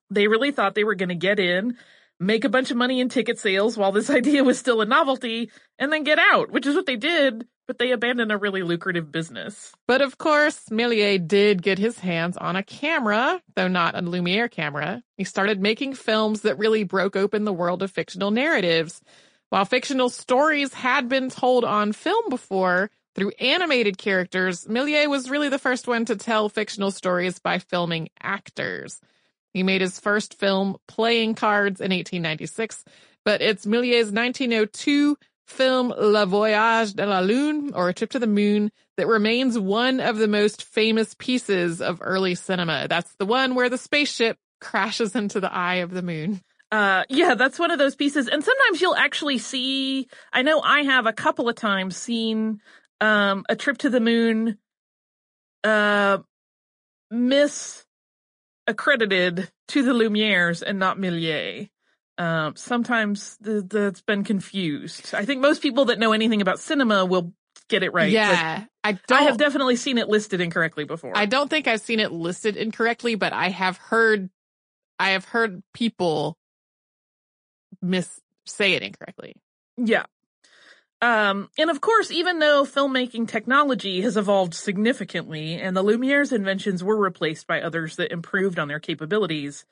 They 0.10 0.28
really 0.28 0.52
thought 0.52 0.76
they 0.76 0.84
were 0.84 0.96
going 0.96 1.10
to 1.10 1.16
get 1.16 1.40
in, 1.40 1.78
make 2.20 2.44
a 2.44 2.50
bunch 2.50 2.72
of 2.72 2.78
money 2.78 3.00
in 3.00 3.10
ticket 3.10 3.40
sales 3.40 3.78
while 3.78 3.92
this 3.92 4.10
idea 4.10 4.44
was 4.44 4.60
still 4.60 4.82
a 4.82 4.86
novelty, 4.86 5.52
and 5.80 5.92
then 5.92 6.04
get 6.04 6.20
out, 6.20 6.52
which 6.52 6.66
is 6.66 6.76
what 6.76 6.86
they 6.86 6.96
did 6.96 7.46
but 7.68 7.78
they 7.80 7.92
abandoned 7.92 8.32
a 8.32 8.38
really 8.38 8.64
lucrative 8.64 9.12
business. 9.12 9.74
But 9.88 10.02
of 10.02 10.18
course, 10.18 10.66
Méliès 10.70 11.28
did 11.28 11.62
get 11.62 11.80
his 11.80 12.00
hands 12.00 12.38
on 12.38 12.56
a 12.56 12.64
camera, 12.64 13.42
though 13.56 13.68
not 13.68 13.96
a 13.96 14.02
Lumiere 14.02 14.50
camera. 14.50 15.04
He 15.18 15.24
started 15.24 15.62
making 15.62 15.96
films 15.96 16.42
that 16.42 16.58
really 16.58 16.84
broke 16.84 17.16
open 17.16 17.44
the 17.44 17.54
world 17.54 17.82
of 17.82 17.92
fictional 17.92 18.32
narratives. 18.32 19.02
While 19.50 19.66
fictional 19.66 20.10
stories 20.10 20.74
had 20.74 21.10
been 21.10 21.30
told 21.30 21.64
on 21.64 21.94
film 21.94 22.30
before 22.30 22.92
through 23.16 23.32
animated 23.40 23.98
characters, 23.98 24.66
Méliès 24.66 25.10
was 25.10 25.30
really 25.30 25.50
the 25.50 25.60
first 25.60 25.88
one 25.88 26.06
to 26.06 26.16
tell 26.16 26.50
fictional 26.50 26.92
stories 26.92 27.40
by 27.40 27.60
filming 27.60 28.10
actors. 28.22 29.00
He 29.56 29.64
made 29.64 29.80
his 29.80 30.02
first 30.02 30.38
film, 30.38 30.76
Playing 30.86 31.34
Cards, 31.34 31.80
in 31.80 31.92
1896, 31.92 32.84
but 33.24 33.42
it's 33.42 33.66
Méliès's 33.66 34.12
1902 34.12 35.16
film 35.48 35.94
Le 35.98 36.26
Voyage 36.26 36.94
de 36.94 37.06
la 37.06 37.22
Lune, 37.22 37.72
or 37.74 37.88
A 37.88 37.94
Trip 37.94 38.10
to 38.10 38.20
the 38.20 38.28
Moon, 38.28 38.70
that 38.98 39.08
remains 39.08 39.58
one 39.58 40.02
of 40.02 40.18
the 40.18 40.28
most 40.28 40.62
famous 40.62 41.16
pieces 41.18 41.82
of 41.82 42.00
early 42.02 42.36
cinema. 42.36 42.88
That's 42.90 43.16
the 43.16 43.26
one 43.26 43.56
where 43.56 43.70
the 43.70 43.78
spaceship 43.78 44.38
crashes 44.60 45.16
into 45.16 45.40
the 45.40 45.54
eye 45.54 45.76
of 45.76 45.92
the 45.92 46.02
moon. 46.02 46.42
Uh, 46.70 47.06
yeah, 47.08 47.36
that's 47.36 47.58
one 47.58 47.72
of 47.72 47.80
those 47.80 47.96
pieces. 47.96 48.28
And 48.28 48.44
sometimes 48.44 48.82
you'll 48.82 48.94
actually 48.98 49.38
see, 49.38 50.10
I 50.34 50.42
know 50.42 50.60
I 50.60 50.82
have 50.82 51.06
a 51.06 51.14
couple 51.14 51.48
of 51.48 51.56
times 51.56 51.96
seen, 51.96 52.60
um, 53.00 53.46
a 53.48 53.56
trip 53.56 53.78
to 53.80 53.90
the 53.90 54.02
moon, 54.02 54.58
uh, 55.64 56.18
misaccredited 58.68 59.50
to 59.70 59.84
the 59.84 59.92
Lumieres 59.92 60.62
and 60.62 60.80
not 60.80 60.98
Méliès. 60.98 61.70
Um, 62.18 62.56
sometimes 62.56 63.38
the, 63.42 63.62
that's 63.62 64.02
been 64.02 64.24
confused. 64.24 65.14
I 65.14 65.26
think 65.26 65.42
most 65.42 65.62
people 65.62 65.86
that 65.86 66.00
know 66.00 66.14
anything 66.14 66.42
about 66.42 66.60
cinema 66.60 67.06
will 67.06 67.34
get 67.68 67.84
it 67.84 67.94
right. 67.94 68.10
Yeah, 68.10 68.64
I 68.84 68.94
don't. 68.94 69.20
I 69.20 69.24
have 69.24 69.38
definitely 69.38 69.76
seen 69.76 69.98
it 69.98 70.08
listed 70.08 70.40
incorrectly 70.40 70.86
before. 70.86 71.12
I 71.16 71.26
don't 71.26 71.50
think 71.50 71.68
I've 71.68 71.82
seen 71.82 72.00
it 72.00 72.12
listed 72.12 72.56
incorrectly, 72.56 73.16
but 73.16 73.34
I 73.34 73.50
have 73.50 73.78
heard, 73.78 74.30
I 74.98 75.10
have 75.10 75.26
heard 75.26 75.62
people 75.74 76.38
miss 77.82 78.22
say 78.46 78.74
it 78.74 78.82
incorrectly. 78.82 79.36
Yeah. 79.78 80.06
Um, 81.02 81.50
and 81.58 81.70
of 81.70 81.82
course, 81.82 82.10
even 82.10 82.40
though 82.40 82.64
filmmaking 82.64 83.28
technology 83.28 84.02
has 84.02 84.18
evolved 84.18 84.54
significantly 84.54 85.56
and 85.56 85.76
the 85.76 85.84
Lumiere's 85.84 86.32
inventions 86.32 86.84
were 86.84 86.98
replaced 86.98 87.48
by 87.48 87.62
others 87.62 87.98
that 87.98 88.12
improved 88.12 88.60
on 88.60 88.68
their 88.68 88.80
capabilities, 88.80 89.66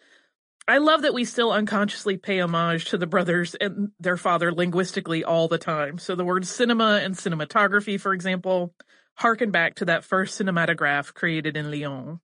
I 0.67 0.77
love 0.77 1.01
that 1.01 1.13
we 1.13 1.25
still 1.25 1.51
unconsciously 1.51 2.17
pay 2.17 2.39
homage 2.39 2.85
to 2.85 2.97
the 2.97 3.07
brothers 3.07 3.55
and 3.55 3.91
their 3.99 4.17
father 4.17 4.51
linguistically 4.51 5.23
all 5.23 5.47
the 5.47 5.57
time. 5.57 5.97
So 5.97 6.15
the 6.15 6.23
words 6.23 6.49
cinema 6.49 7.01
and 7.03 7.15
cinematography, 7.15 7.99
for 7.99 8.13
example, 8.13 8.73
harken 9.15 9.51
back 9.51 9.75
to 9.75 9.85
that 9.85 10.03
first 10.03 10.39
cinematograph 10.39 11.13
created 11.13 11.57
in 11.57 11.69
Lyon. 11.69 12.19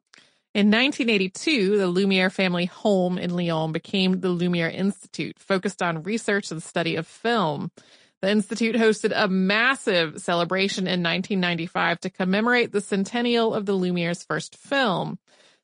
In 0.55 0.71
1982, 0.71 1.77
the 1.77 1.87
Lumiere 1.87 2.29
family 2.29 2.65
home 2.65 3.17
in 3.17 3.35
Lyon 3.35 3.71
became 3.71 4.21
the 4.21 4.29
Lumiere 4.29 4.69
Institute, 4.69 5.37
focused 5.37 5.81
on 5.81 6.03
research 6.03 6.49
and 6.49 6.63
study 6.63 6.95
of 6.95 7.05
film. 7.05 7.71
The 8.21 8.29
Institute 8.29 8.75
hosted 8.75 9.13
a 9.15 9.29
massive 9.29 10.21
celebration 10.21 10.87
in 10.87 11.01
1995 11.03 12.01
to 12.01 12.09
commemorate 12.09 12.71
the 12.71 12.81
centennial 12.81 13.53
of 13.53 13.65
the 13.65 13.73
Lumiere's 13.73 14.23
first 14.23 14.57
film. 14.57 15.19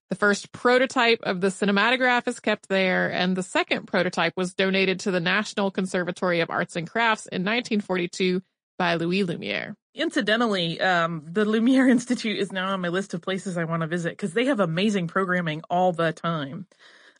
The 0.09 0.15
first 0.15 0.51
prototype 0.51 1.19
of 1.23 1.41
the 1.41 1.47
cinematograph 1.47 2.27
is 2.27 2.39
kept 2.39 2.69
there, 2.69 3.11
and 3.11 3.35
the 3.35 3.43
second 3.43 3.87
prototype 3.87 4.33
was 4.37 4.53
donated 4.53 5.01
to 5.01 5.11
the 5.11 5.19
National 5.19 5.71
Conservatory 5.71 6.39
of 6.39 6.49
Arts 6.49 6.75
and 6.75 6.89
Crafts 6.89 7.25
in 7.25 7.41
1942 7.41 8.41
by 8.77 8.95
Louis 8.95 9.23
Lumiere. 9.23 9.75
Incidentally, 9.93 10.79
um, 10.79 11.23
the 11.25 11.43
Lumiere 11.43 11.87
Institute 11.89 12.37
is 12.37 12.51
now 12.51 12.69
on 12.69 12.81
my 12.81 12.89
list 12.89 13.13
of 13.13 13.21
places 13.21 13.57
I 13.57 13.63
want 13.63 13.81
to 13.81 13.87
visit 13.87 14.11
because 14.11 14.33
they 14.33 14.45
have 14.45 14.59
amazing 14.59 15.07
programming 15.07 15.61
all 15.69 15.91
the 15.91 16.13
time. 16.13 16.67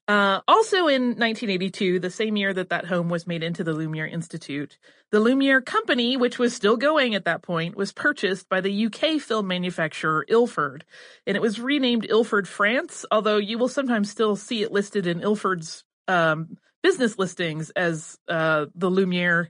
Uh, 0.07 0.39
also 0.47 0.87
in 0.87 1.17
1982, 1.17 1.99
the 1.99 2.11
same 2.11 2.37
year 2.37 2.53
that 2.53 2.69
that 2.69 2.85
home 2.85 3.09
was 3.09 3.25
made 3.25 3.41
into 3.41 3.63
the 3.63 3.73
Lumiere 3.73 4.05
Institute, 4.05 4.77
the 5.11 5.19
Lumiere 5.19 5.61
Company, 5.61 6.15
which 6.15 6.37
was 6.37 6.53
still 6.53 6.77
going 6.77 7.15
at 7.15 7.25
that 7.25 7.41
point, 7.41 7.75
was 7.75 7.91
purchased 7.91 8.47
by 8.47 8.61
the 8.61 8.85
UK 8.85 9.19
film 9.19 9.47
manufacturer 9.47 10.23
Ilford, 10.29 10.85
and 11.25 11.35
it 11.35 11.41
was 11.41 11.59
renamed 11.59 12.05
Ilford 12.07 12.47
France, 12.47 13.03
although 13.09 13.37
you 13.37 13.57
will 13.57 13.67
sometimes 13.67 14.11
still 14.11 14.35
see 14.35 14.61
it 14.61 14.71
listed 14.71 15.07
in 15.07 15.21
Ilford's 15.21 15.83
um, 16.07 16.57
business 16.83 17.17
listings 17.17 17.71
as 17.71 18.19
uh, 18.27 18.67
the 18.75 18.91
Lumiere. 18.91 19.49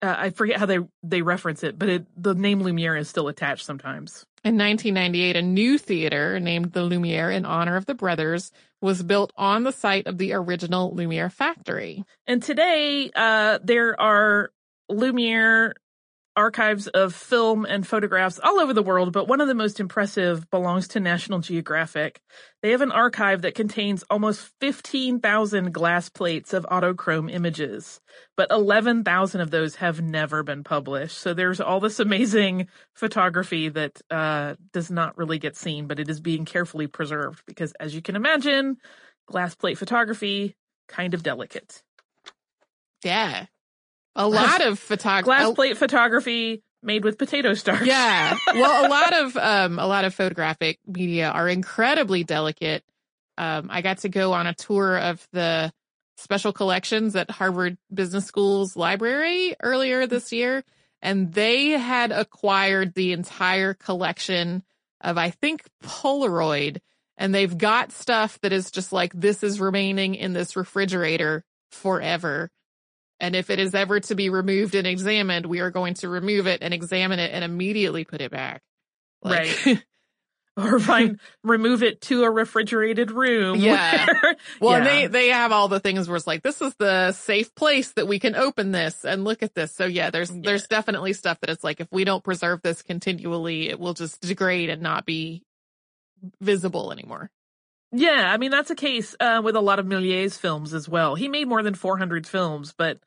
Uh, 0.00 0.14
I 0.16 0.30
forget 0.30 0.58
how 0.58 0.66
they 0.66 0.78
they 1.02 1.22
reference 1.22 1.64
it, 1.64 1.78
but 1.78 1.88
it, 1.88 2.06
the 2.16 2.34
name 2.34 2.62
Lumiere 2.62 2.96
is 2.96 3.08
still 3.08 3.28
attached 3.28 3.64
sometimes. 3.64 4.24
In 4.44 4.56
1998, 4.56 5.36
a 5.36 5.42
new 5.42 5.78
theater 5.78 6.38
named 6.38 6.72
the 6.72 6.84
Lumiere 6.84 7.30
in 7.30 7.44
honor 7.44 7.76
of 7.76 7.86
the 7.86 7.94
brothers 7.94 8.52
was 8.80 9.02
built 9.02 9.32
on 9.36 9.64
the 9.64 9.72
site 9.72 10.06
of 10.06 10.18
the 10.18 10.32
original 10.32 10.94
Lumiere 10.94 11.30
factory. 11.30 12.04
And 12.28 12.40
today, 12.40 13.10
uh, 13.14 13.58
there 13.64 14.00
are 14.00 14.52
Lumiere 14.88 15.74
archives 16.38 16.86
of 16.86 17.12
film 17.12 17.66
and 17.66 17.84
photographs 17.84 18.38
all 18.38 18.60
over 18.60 18.72
the 18.72 18.82
world, 18.82 19.12
but 19.12 19.26
one 19.26 19.40
of 19.40 19.48
the 19.48 19.56
most 19.56 19.80
impressive 19.80 20.48
belongs 20.50 20.86
to 20.86 21.00
National 21.00 21.40
Geographic. 21.40 22.20
They 22.62 22.70
have 22.70 22.80
an 22.80 22.92
archive 22.92 23.42
that 23.42 23.56
contains 23.56 24.04
almost 24.08 24.48
15,000 24.60 25.74
glass 25.74 26.08
plates 26.08 26.52
of 26.52 26.64
autochrome 26.70 27.28
images, 27.28 28.00
but 28.36 28.52
11,000 28.52 29.40
of 29.40 29.50
those 29.50 29.74
have 29.76 30.00
never 30.00 30.44
been 30.44 30.62
published. 30.62 31.18
So 31.18 31.34
there's 31.34 31.60
all 31.60 31.80
this 31.80 31.98
amazing 31.98 32.68
photography 32.94 33.68
that 33.70 34.00
uh, 34.08 34.54
does 34.72 34.92
not 34.92 35.18
really 35.18 35.40
get 35.40 35.56
seen, 35.56 35.88
but 35.88 35.98
it 35.98 36.08
is 36.08 36.20
being 36.20 36.44
carefully 36.44 36.86
preserved 36.86 37.42
because, 37.46 37.72
as 37.80 37.96
you 37.96 38.00
can 38.00 38.14
imagine, 38.14 38.76
glass 39.26 39.56
plate 39.56 39.76
photography 39.76 40.54
kind 40.86 41.14
of 41.14 41.24
delicate. 41.24 41.82
Yeah. 43.02 43.46
A 44.16 44.28
lot 44.28 44.64
of 44.64 44.78
photography. 44.78 45.24
Glass 45.24 45.54
plate 45.54 45.76
photography 45.76 46.62
made 46.82 47.04
with 47.04 47.18
potato 47.18 47.54
starch. 47.54 47.86
Yeah. 47.86 48.36
Well, 48.54 48.86
a 48.86 48.88
lot 48.88 49.12
of 49.14 49.36
um 49.36 49.78
a 49.78 49.86
lot 49.86 50.04
of 50.04 50.14
photographic 50.14 50.78
media 50.86 51.28
are 51.30 51.48
incredibly 51.48 52.24
delicate. 52.24 52.84
Um 53.36 53.68
I 53.70 53.82
got 53.82 53.98
to 53.98 54.08
go 54.08 54.32
on 54.32 54.46
a 54.46 54.54
tour 54.54 54.96
of 54.96 55.26
the 55.32 55.72
special 56.16 56.52
collections 56.52 57.14
at 57.14 57.30
Harvard 57.30 57.78
Business 57.92 58.26
School's 58.26 58.76
library 58.76 59.54
earlier 59.62 60.06
this 60.06 60.32
year 60.32 60.64
and 61.00 61.32
they 61.32 61.70
had 61.70 62.10
acquired 62.10 62.94
the 62.94 63.12
entire 63.12 63.74
collection 63.74 64.64
of 65.00 65.16
I 65.16 65.30
think 65.30 65.62
Polaroid 65.84 66.78
and 67.16 67.34
they've 67.34 67.56
got 67.56 67.92
stuff 67.92 68.40
that 68.40 68.52
is 68.52 68.70
just 68.70 68.92
like 68.92 69.12
this 69.12 69.42
is 69.42 69.60
remaining 69.60 70.14
in 70.14 70.32
this 70.32 70.56
refrigerator 70.56 71.44
forever 71.70 72.50
and 73.20 73.34
if 73.34 73.50
it 73.50 73.58
is 73.58 73.74
ever 73.74 74.00
to 74.00 74.14
be 74.14 74.30
removed 74.30 74.74
and 74.74 74.86
examined, 74.86 75.46
we 75.46 75.60
are 75.60 75.70
going 75.70 75.94
to 75.94 76.08
remove 76.08 76.46
it 76.46 76.62
and 76.62 76.72
examine 76.72 77.18
it 77.18 77.32
and 77.32 77.44
immediately 77.44 78.04
put 78.04 78.20
it 78.20 78.30
back. 78.30 78.62
Like, 79.22 79.66
right. 79.66 79.84
or 80.58 80.80
find 80.80 81.20
remove 81.44 81.82
it 81.82 82.00
to 82.02 82.24
a 82.24 82.30
refrigerated 82.30 83.10
room. 83.10 83.60
Yeah. 83.60 84.06
Where, 84.06 84.36
well, 84.60 84.78
yeah. 84.78 84.84
they 84.84 85.06
they 85.06 85.28
have 85.28 85.52
all 85.52 85.68
the 85.68 85.80
things 85.80 86.08
where 86.08 86.16
it's 86.16 86.26
like 86.26 86.42
this 86.42 86.60
is 86.60 86.74
the 86.78 87.12
safe 87.12 87.54
place 87.54 87.92
that 87.92 88.08
we 88.08 88.18
can 88.18 88.34
open 88.34 88.72
this 88.72 89.04
and 89.04 89.24
look 89.24 89.42
at 89.42 89.54
this. 89.54 89.74
So 89.74 89.86
yeah, 89.86 90.10
there's 90.10 90.30
yeah. 90.30 90.40
there's 90.44 90.66
definitely 90.66 91.12
stuff 91.12 91.40
that 91.40 91.50
it's 91.50 91.64
like 91.64 91.80
if 91.80 91.88
we 91.92 92.04
don't 92.04 92.24
preserve 92.24 92.62
this 92.62 92.82
continually, 92.82 93.68
it 93.68 93.78
will 93.78 93.94
just 93.94 94.20
degrade 94.20 94.70
and 94.70 94.82
not 94.82 95.06
be 95.06 95.44
visible 96.40 96.92
anymore. 96.92 97.30
Yeah, 97.92 98.30
I 98.30 98.36
mean 98.36 98.50
that's 98.50 98.70
a 98.70 98.74
case 98.74 99.16
uh, 99.18 99.40
with 99.42 99.56
a 99.56 99.60
lot 99.60 99.78
of 99.78 99.86
Méliès's 99.86 100.36
films 100.36 100.74
as 100.74 100.88
well. 100.88 101.14
He 101.14 101.28
made 101.28 101.48
more 101.48 101.62
than 101.62 101.74
400 101.74 102.26
films, 102.26 102.74
but 102.76 102.98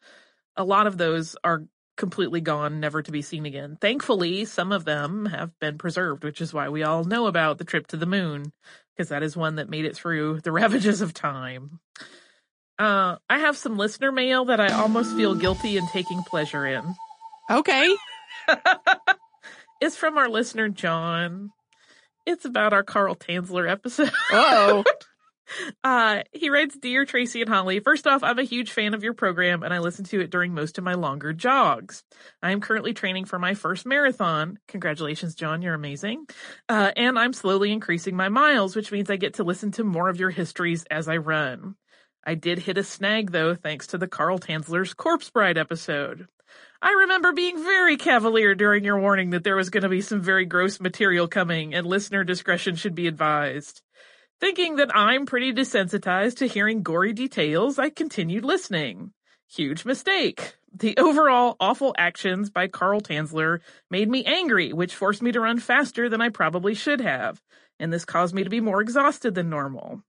a 0.58 0.64
lot 0.64 0.88
of 0.88 0.98
those 0.98 1.36
are 1.44 1.66
completely 1.98 2.42
gone, 2.42 2.80
never 2.80 3.02
to 3.02 3.12
be 3.12 3.22
seen 3.22 3.46
again. 3.46 3.78
Thankfully, 3.80 4.46
some 4.46 4.72
of 4.72 4.86
them 4.86 5.28
have 5.28 5.58
been 5.60 5.78
preserved, 5.78 6.24
which 6.24 6.42
is 6.42 6.54
why 6.54 6.70
we 6.70 6.82
all 6.82 7.04
know 7.04 7.28
about 7.28 7.60
the 7.60 7.64
trip 7.64 7.88
to 7.88 7.98
the 7.98 8.08
moon, 8.08 8.52
because 8.96 9.10
that 9.10 9.22
is 9.22 9.38
one 9.38 9.56
that 9.56 9.70
made 9.70 9.86
it 9.86 9.96
through 9.96 10.42
the 10.42 10.52
ravages 10.62 11.02
of 11.02 11.14
time. 11.14 11.80
Uh, 12.80 13.18
I 13.30 13.38
have 13.40 13.58
some 13.58 13.78
listener 13.78 14.12
mail 14.12 14.46
that 14.46 14.60
I 14.60 14.74
almost 14.74 15.16
feel 15.16 15.36
guilty 15.36 15.78
in 15.78 15.88
taking 15.88 16.24
pleasure 16.24 16.66
in. 16.66 16.96
Okay. 17.52 17.96
it's 19.82 19.96
from 19.96 20.18
our 20.18 20.28
listener 20.28 20.70
John. 20.70 21.52
It's 22.26 22.46
about 22.46 22.74
our 22.74 22.84
Carl 22.84 23.16
Tanzler 23.16 23.70
episode. 23.70 24.12
Oh, 24.32 24.84
Uh, 25.84 26.22
he 26.32 26.50
writes, 26.50 26.78
Dear 26.78 27.06
Tracy 27.06 27.42
and 27.42 27.50
Holly, 27.50 27.80
first 27.80 28.08
off, 28.08 28.24
I'm 28.24 28.40
a 28.40 28.44
huge 28.44 28.72
fan 28.72 28.94
of 28.94 29.04
your 29.04 29.14
program 29.14 29.64
and 29.64 29.74
I 29.74 29.80
listen 29.80 30.06
to 30.06 30.22
it 30.22 30.30
during 30.30 30.54
most 30.54 30.78
of 30.78 30.84
my 30.84 30.94
longer 30.94 31.34
jogs. 31.34 32.04
I 32.42 32.52
am 32.52 32.62
currently 32.62 32.94
training 32.94 33.26
for 33.26 33.40
my 33.40 33.54
first 33.54 33.86
marathon. 33.86 34.60
Congratulations, 34.68 35.36
John. 35.36 35.62
You're 35.62 35.74
amazing. 35.74 36.26
Uh, 36.70 36.92
and 36.96 37.18
I'm 37.18 37.34
slowly 37.34 37.72
increasing 37.72 38.16
my 38.16 38.30
miles, 38.30 38.76
which 38.76 38.92
means 38.92 39.10
I 39.10 39.18
get 39.18 39.36
to 39.36 39.44
listen 39.44 39.72
to 39.72 39.84
more 39.84 40.10
of 40.10 40.20
your 40.20 40.30
histories 40.30 40.86
as 40.90 41.08
I 41.08 41.18
run. 41.18 41.76
I 42.24 42.36
did 42.36 42.60
hit 42.60 42.78
a 42.78 42.84
snag 42.84 43.32
though, 43.32 43.56
thanks 43.56 43.88
to 43.88 43.98
the 43.98 44.08
Carl 44.08 44.40
Tanzler's 44.40 44.94
Corpse 44.94 45.30
Bride 45.30 45.58
episode. 45.58 46.28
I 46.84 46.92
remember 47.02 47.32
being 47.32 47.64
very 47.64 47.96
cavalier 47.96 48.56
during 48.56 48.84
your 48.84 49.00
warning 49.00 49.30
that 49.32 49.44
there 49.44 49.56
was 49.56 49.70
going 49.70 49.84
to 49.84 49.90
be 49.90 50.02
some 50.02 50.20
very 50.20 50.46
gross 50.46 50.80
material 50.80 51.28
coming 51.28 51.76
and 51.76 51.86
listener 51.86 52.24
discretion 52.24 52.76
should 52.76 52.96
be 52.96 53.06
advised. 53.06 53.84
Thinking 54.40 54.78
that 54.78 54.90
I'm 54.96 55.28
pretty 55.28 55.54
desensitized 55.54 56.38
to 56.38 56.48
hearing 56.48 56.82
gory 56.82 57.14
details, 57.14 57.78
I 57.78 57.92
continued 57.92 58.44
listening. 58.44 59.12
Huge 59.48 59.86
mistake. 59.86 60.56
The 60.74 60.98
overall 60.98 61.56
awful 61.60 61.94
actions 62.00 62.50
by 62.50 62.68
Carl 62.68 63.02
Tanzler 63.02 63.60
made 63.92 64.10
me 64.10 64.26
angry, 64.26 64.74
which 64.74 64.96
forced 64.96 65.22
me 65.22 65.32
to 65.34 65.42
run 65.42 65.60
faster 65.60 66.10
than 66.10 66.22
I 66.22 66.30
probably 66.30 66.74
should 66.74 67.02
have, 67.02 67.40
and 67.80 67.94
this 67.94 68.06
caused 68.06 68.34
me 68.34 68.44
to 68.44 68.50
be 68.50 68.62
more 68.62 68.82
exhausted 68.82 69.36
than 69.36 69.52
normal. 69.52 70.02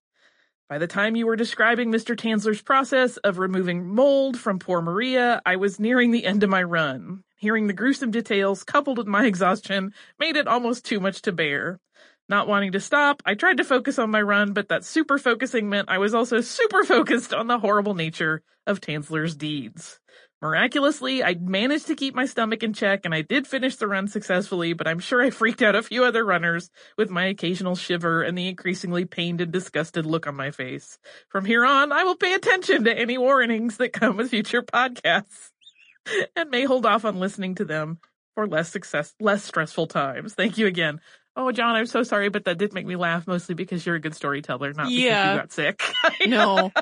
By 0.72 0.78
the 0.78 0.87
time 0.87 1.16
you 1.16 1.26
were 1.26 1.37
describing 1.37 1.92
Mr. 1.92 2.16
Tanzler's 2.16 2.62
process 2.62 3.18
of 3.18 3.37
removing 3.37 3.94
mold 3.94 4.40
from 4.40 4.58
poor 4.58 4.80
Maria, 4.80 5.42
I 5.44 5.56
was 5.56 5.78
nearing 5.78 6.12
the 6.12 6.24
end 6.24 6.42
of 6.42 6.48
my 6.48 6.62
run. 6.62 7.24
Hearing 7.37 7.66
the 7.66 7.74
gruesome 7.74 8.11
details 8.11 8.64
coupled 8.64 8.96
with 8.96 9.06
my 9.06 9.26
exhaustion 9.26 9.92
made 10.18 10.37
it 10.37 10.48
almost 10.48 10.87
too 10.87 10.98
much 10.98 11.20
to 11.22 11.32
bear. 11.32 11.78
Not 12.26 12.48
wanting 12.48 12.72
to 12.72 12.80
stop, 12.80 13.22
I 13.26 13.35
tried 13.35 13.58
to 13.58 13.64
focus 13.64 13.98
on 13.98 14.11
my 14.11 14.22
run, 14.22 14.54
but 14.54 14.68
that 14.68 14.87
super 14.87 15.18
focusing 15.18 15.68
meant 15.68 15.90
I 15.90 15.98
was 15.98 16.14
also 16.14 16.40
super 16.40 16.85
focused 16.85 17.35
on 17.35 17.48
the 17.48 17.58
horrible 17.58 17.92
nature 17.92 18.42
of 18.66 18.80
Tanzler's 18.80 19.37
deeds. 19.37 20.00
Miraculously, 20.42 21.22
I 21.22 21.35
managed 21.40 21.87
to 21.87 21.94
keep 21.94 22.16
my 22.16 22.26
stomach 22.26 22.64
in 22.64 22.72
check 22.72 23.02
and 23.05 23.14
I 23.14 23.22
did 23.22 23.46
finish 23.46 23.76
the 23.76 23.87
run 23.87 24.09
successfully, 24.09 24.72
but 24.72 24.88
I'm 24.88 24.98
sure 24.98 25.22
I 25.22 25.31
freaked 25.31 25.62
out 25.62 25.76
a 25.76 25.85
few 25.85 26.02
other 26.05 26.24
runners 26.24 26.68
with 26.98 27.11
my 27.11 27.26
occasional 27.26 27.76
shiver 27.76 28.22
and 28.22 28.37
the 28.37 28.48
increasingly 28.48 29.05
pained 29.05 29.40
and 29.40 29.52
disgusted 29.52 30.05
look 30.05 30.26
on 30.26 30.35
my 30.35 30.50
face. 30.50 30.98
From 31.28 31.44
here 31.44 31.64
on, 31.64 31.92
I 31.92 32.02
will 32.02 32.16
pay 32.16 32.35
attention 32.35 32.83
to 32.85 32.98
any 32.98 33.16
warnings 33.18 33.76
that 33.76 33.92
come 33.92 34.16
with 34.16 34.31
future 34.31 34.62
podcasts 34.62 35.50
and 36.37 36.50
may 36.50 36.64
hold 36.64 36.87
off 36.87 37.05
on 37.05 37.20
listening 37.20 37.55
to 37.57 37.64
them 37.64 38.00
for 38.35 38.48
less 38.48 38.68
success, 38.68 39.14
less 39.20 39.44
stressful 39.44 39.87
times. 39.87 40.35
Thank 40.35 40.59
you 40.59 40.66
again. 40.66 41.00
Oh, 41.37 41.52
John, 41.52 41.76
I'm 41.76 41.87
so 41.87 42.02
sorry, 42.02 42.31
but 42.31 42.46
that 42.46 42.59
did 42.59 42.74
make 42.74 42.85
me 42.87 42.96
laugh 42.96 43.28
mostly 43.28 43.55
because 43.55 43.87
you're 43.87 43.94
a 43.94 44.00
good 44.00 44.16
storyteller, 44.16 44.72
not 44.72 44.90
Yeah. 44.90 45.37
because 45.37 45.62
you 45.62 45.72
got 45.74 45.76
sick. 45.76 45.83
no. 46.26 46.72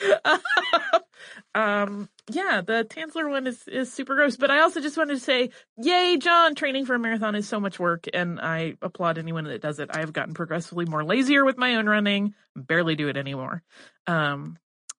um, 1.54 2.08
yeah, 2.30 2.60
the 2.60 2.84
Tanzler 2.88 3.30
one 3.30 3.46
is, 3.46 3.66
is 3.68 3.92
super 3.92 4.14
gross, 4.14 4.36
but 4.36 4.50
I 4.50 4.60
also 4.60 4.80
just 4.80 4.96
wanted 4.96 5.14
to 5.14 5.20
say, 5.20 5.50
yay, 5.76 6.16
John, 6.18 6.54
training 6.54 6.86
for 6.86 6.94
a 6.94 6.98
marathon 6.98 7.34
is 7.34 7.48
so 7.48 7.60
much 7.60 7.78
work 7.78 8.06
and 8.12 8.40
I 8.40 8.74
applaud 8.82 9.18
anyone 9.18 9.44
that 9.44 9.62
does 9.62 9.78
it. 9.78 9.90
I 9.92 10.00
have 10.00 10.12
gotten 10.12 10.34
progressively 10.34 10.86
more 10.86 11.04
lazier 11.04 11.44
with 11.44 11.58
my 11.58 11.76
own 11.76 11.86
running, 11.86 12.34
barely 12.54 12.96
do 12.96 13.08
it 13.08 13.16
anymore. 13.16 13.62
Um, 14.06 14.58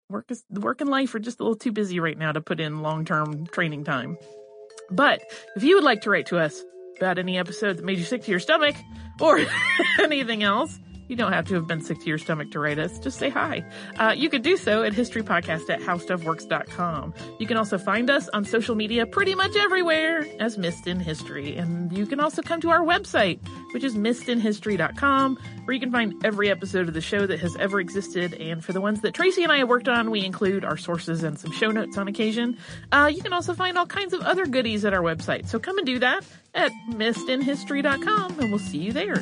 work 0.09 0.29
is, 0.29 0.43
work 0.49 0.81
and 0.81 0.89
life 0.89 1.15
are 1.15 1.19
just 1.19 1.39
a 1.39 1.43
little 1.43 1.57
too 1.57 1.71
busy 1.71 1.99
right 1.99 2.17
now 2.17 2.31
to 2.31 2.41
put 2.41 2.59
in 2.59 2.81
long-term 2.81 3.47
training 3.47 3.83
time. 3.83 4.17
But 4.89 5.21
if 5.55 5.63
you 5.63 5.75
would 5.75 5.83
like 5.83 6.01
to 6.01 6.09
write 6.09 6.27
to 6.27 6.37
us 6.37 6.61
about 6.97 7.17
any 7.17 7.37
episode 7.37 7.77
that 7.77 7.85
made 7.85 7.97
you 7.97 8.03
sick 8.03 8.23
to 8.23 8.31
your 8.31 8.39
stomach 8.39 8.75
or 9.19 9.39
anything 9.99 10.43
else, 10.43 10.77
you 11.11 11.17
don't 11.17 11.33
have 11.33 11.45
to 11.47 11.55
have 11.55 11.67
been 11.67 11.81
sick 11.81 11.99
to 11.99 12.05
your 12.07 12.17
stomach 12.17 12.51
to 12.51 12.59
write 12.59 12.79
us. 12.79 12.97
Just 12.97 13.19
say 13.19 13.29
hi. 13.29 13.63
Uh, 13.97 14.13
you 14.15 14.29
could 14.29 14.41
do 14.41 14.55
so 14.55 14.81
at 14.83 14.93
historypodcast 14.93 15.69
at 15.69 15.81
howstuffworks.com. 15.81 17.13
You 17.37 17.45
can 17.45 17.57
also 17.57 17.77
find 17.77 18.09
us 18.09 18.29
on 18.29 18.45
social 18.45 18.75
media 18.75 19.05
pretty 19.05 19.35
much 19.35 19.55
everywhere 19.57 20.25
as 20.39 20.57
Missed 20.57 20.87
in 20.87 20.99
History. 20.99 21.57
And 21.57 21.95
you 21.95 22.05
can 22.05 22.21
also 22.21 22.41
come 22.41 22.61
to 22.61 22.69
our 22.69 22.79
website, 22.79 23.39
which 23.73 23.83
is 23.83 23.95
missedinhistory.com, 23.95 25.37
where 25.65 25.73
you 25.73 25.81
can 25.81 25.91
find 25.91 26.13
every 26.25 26.49
episode 26.49 26.87
of 26.87 26.93
the 26.93 27.01
show 27.01 27.27
that 27.27 27.41
has 27.41 27.55
ever 27.57 27.81
existed. 27.81 28.33
And 28.35 28.63
for 28.63 28.71
the 28.71 28.81
ones 28.81 29.01
that 29.01 29.13
Tracy 29.13 29.43
and 29.43 29.51
I 29.51 29.57
have 29.57 29.69
worked 29.69 29.89
on, 29.89 30.11
we 30.11 30.23
include 30.23 30.63
our 30.63 30.77
sources 30.77 31.23
and 31.23 31.37
some 31.37 31.51
show 31.51 31.71
notes 31.71 31.97
on 31.97 32.07
occasion. 32.07 32.57
Uh, 32.91 33.11
you 33.13 33.21
can 33.21 33.33
also 33.33 33.53
find 33.53 33.77
all 33.77 33.85
kinds 33.85 34.13
of 34.13 34.21
other 34.21 34.45
goodies 34.45 34.85
at 34.85 34.93
our 34.93 35.01
website. 35.01 35.49
So 35.49 35.59
come 35.59 35.77
and 35.77 35.85
do 35.85 35.99
that 35.99 36.23
at 36.53 36.71
missedinhistory.com, 36.89 38.39
and 38.39 38.49
we'll 38.49 38.59
see 38.59 38.77
you 38.77 38.93
there. 38.93 39.21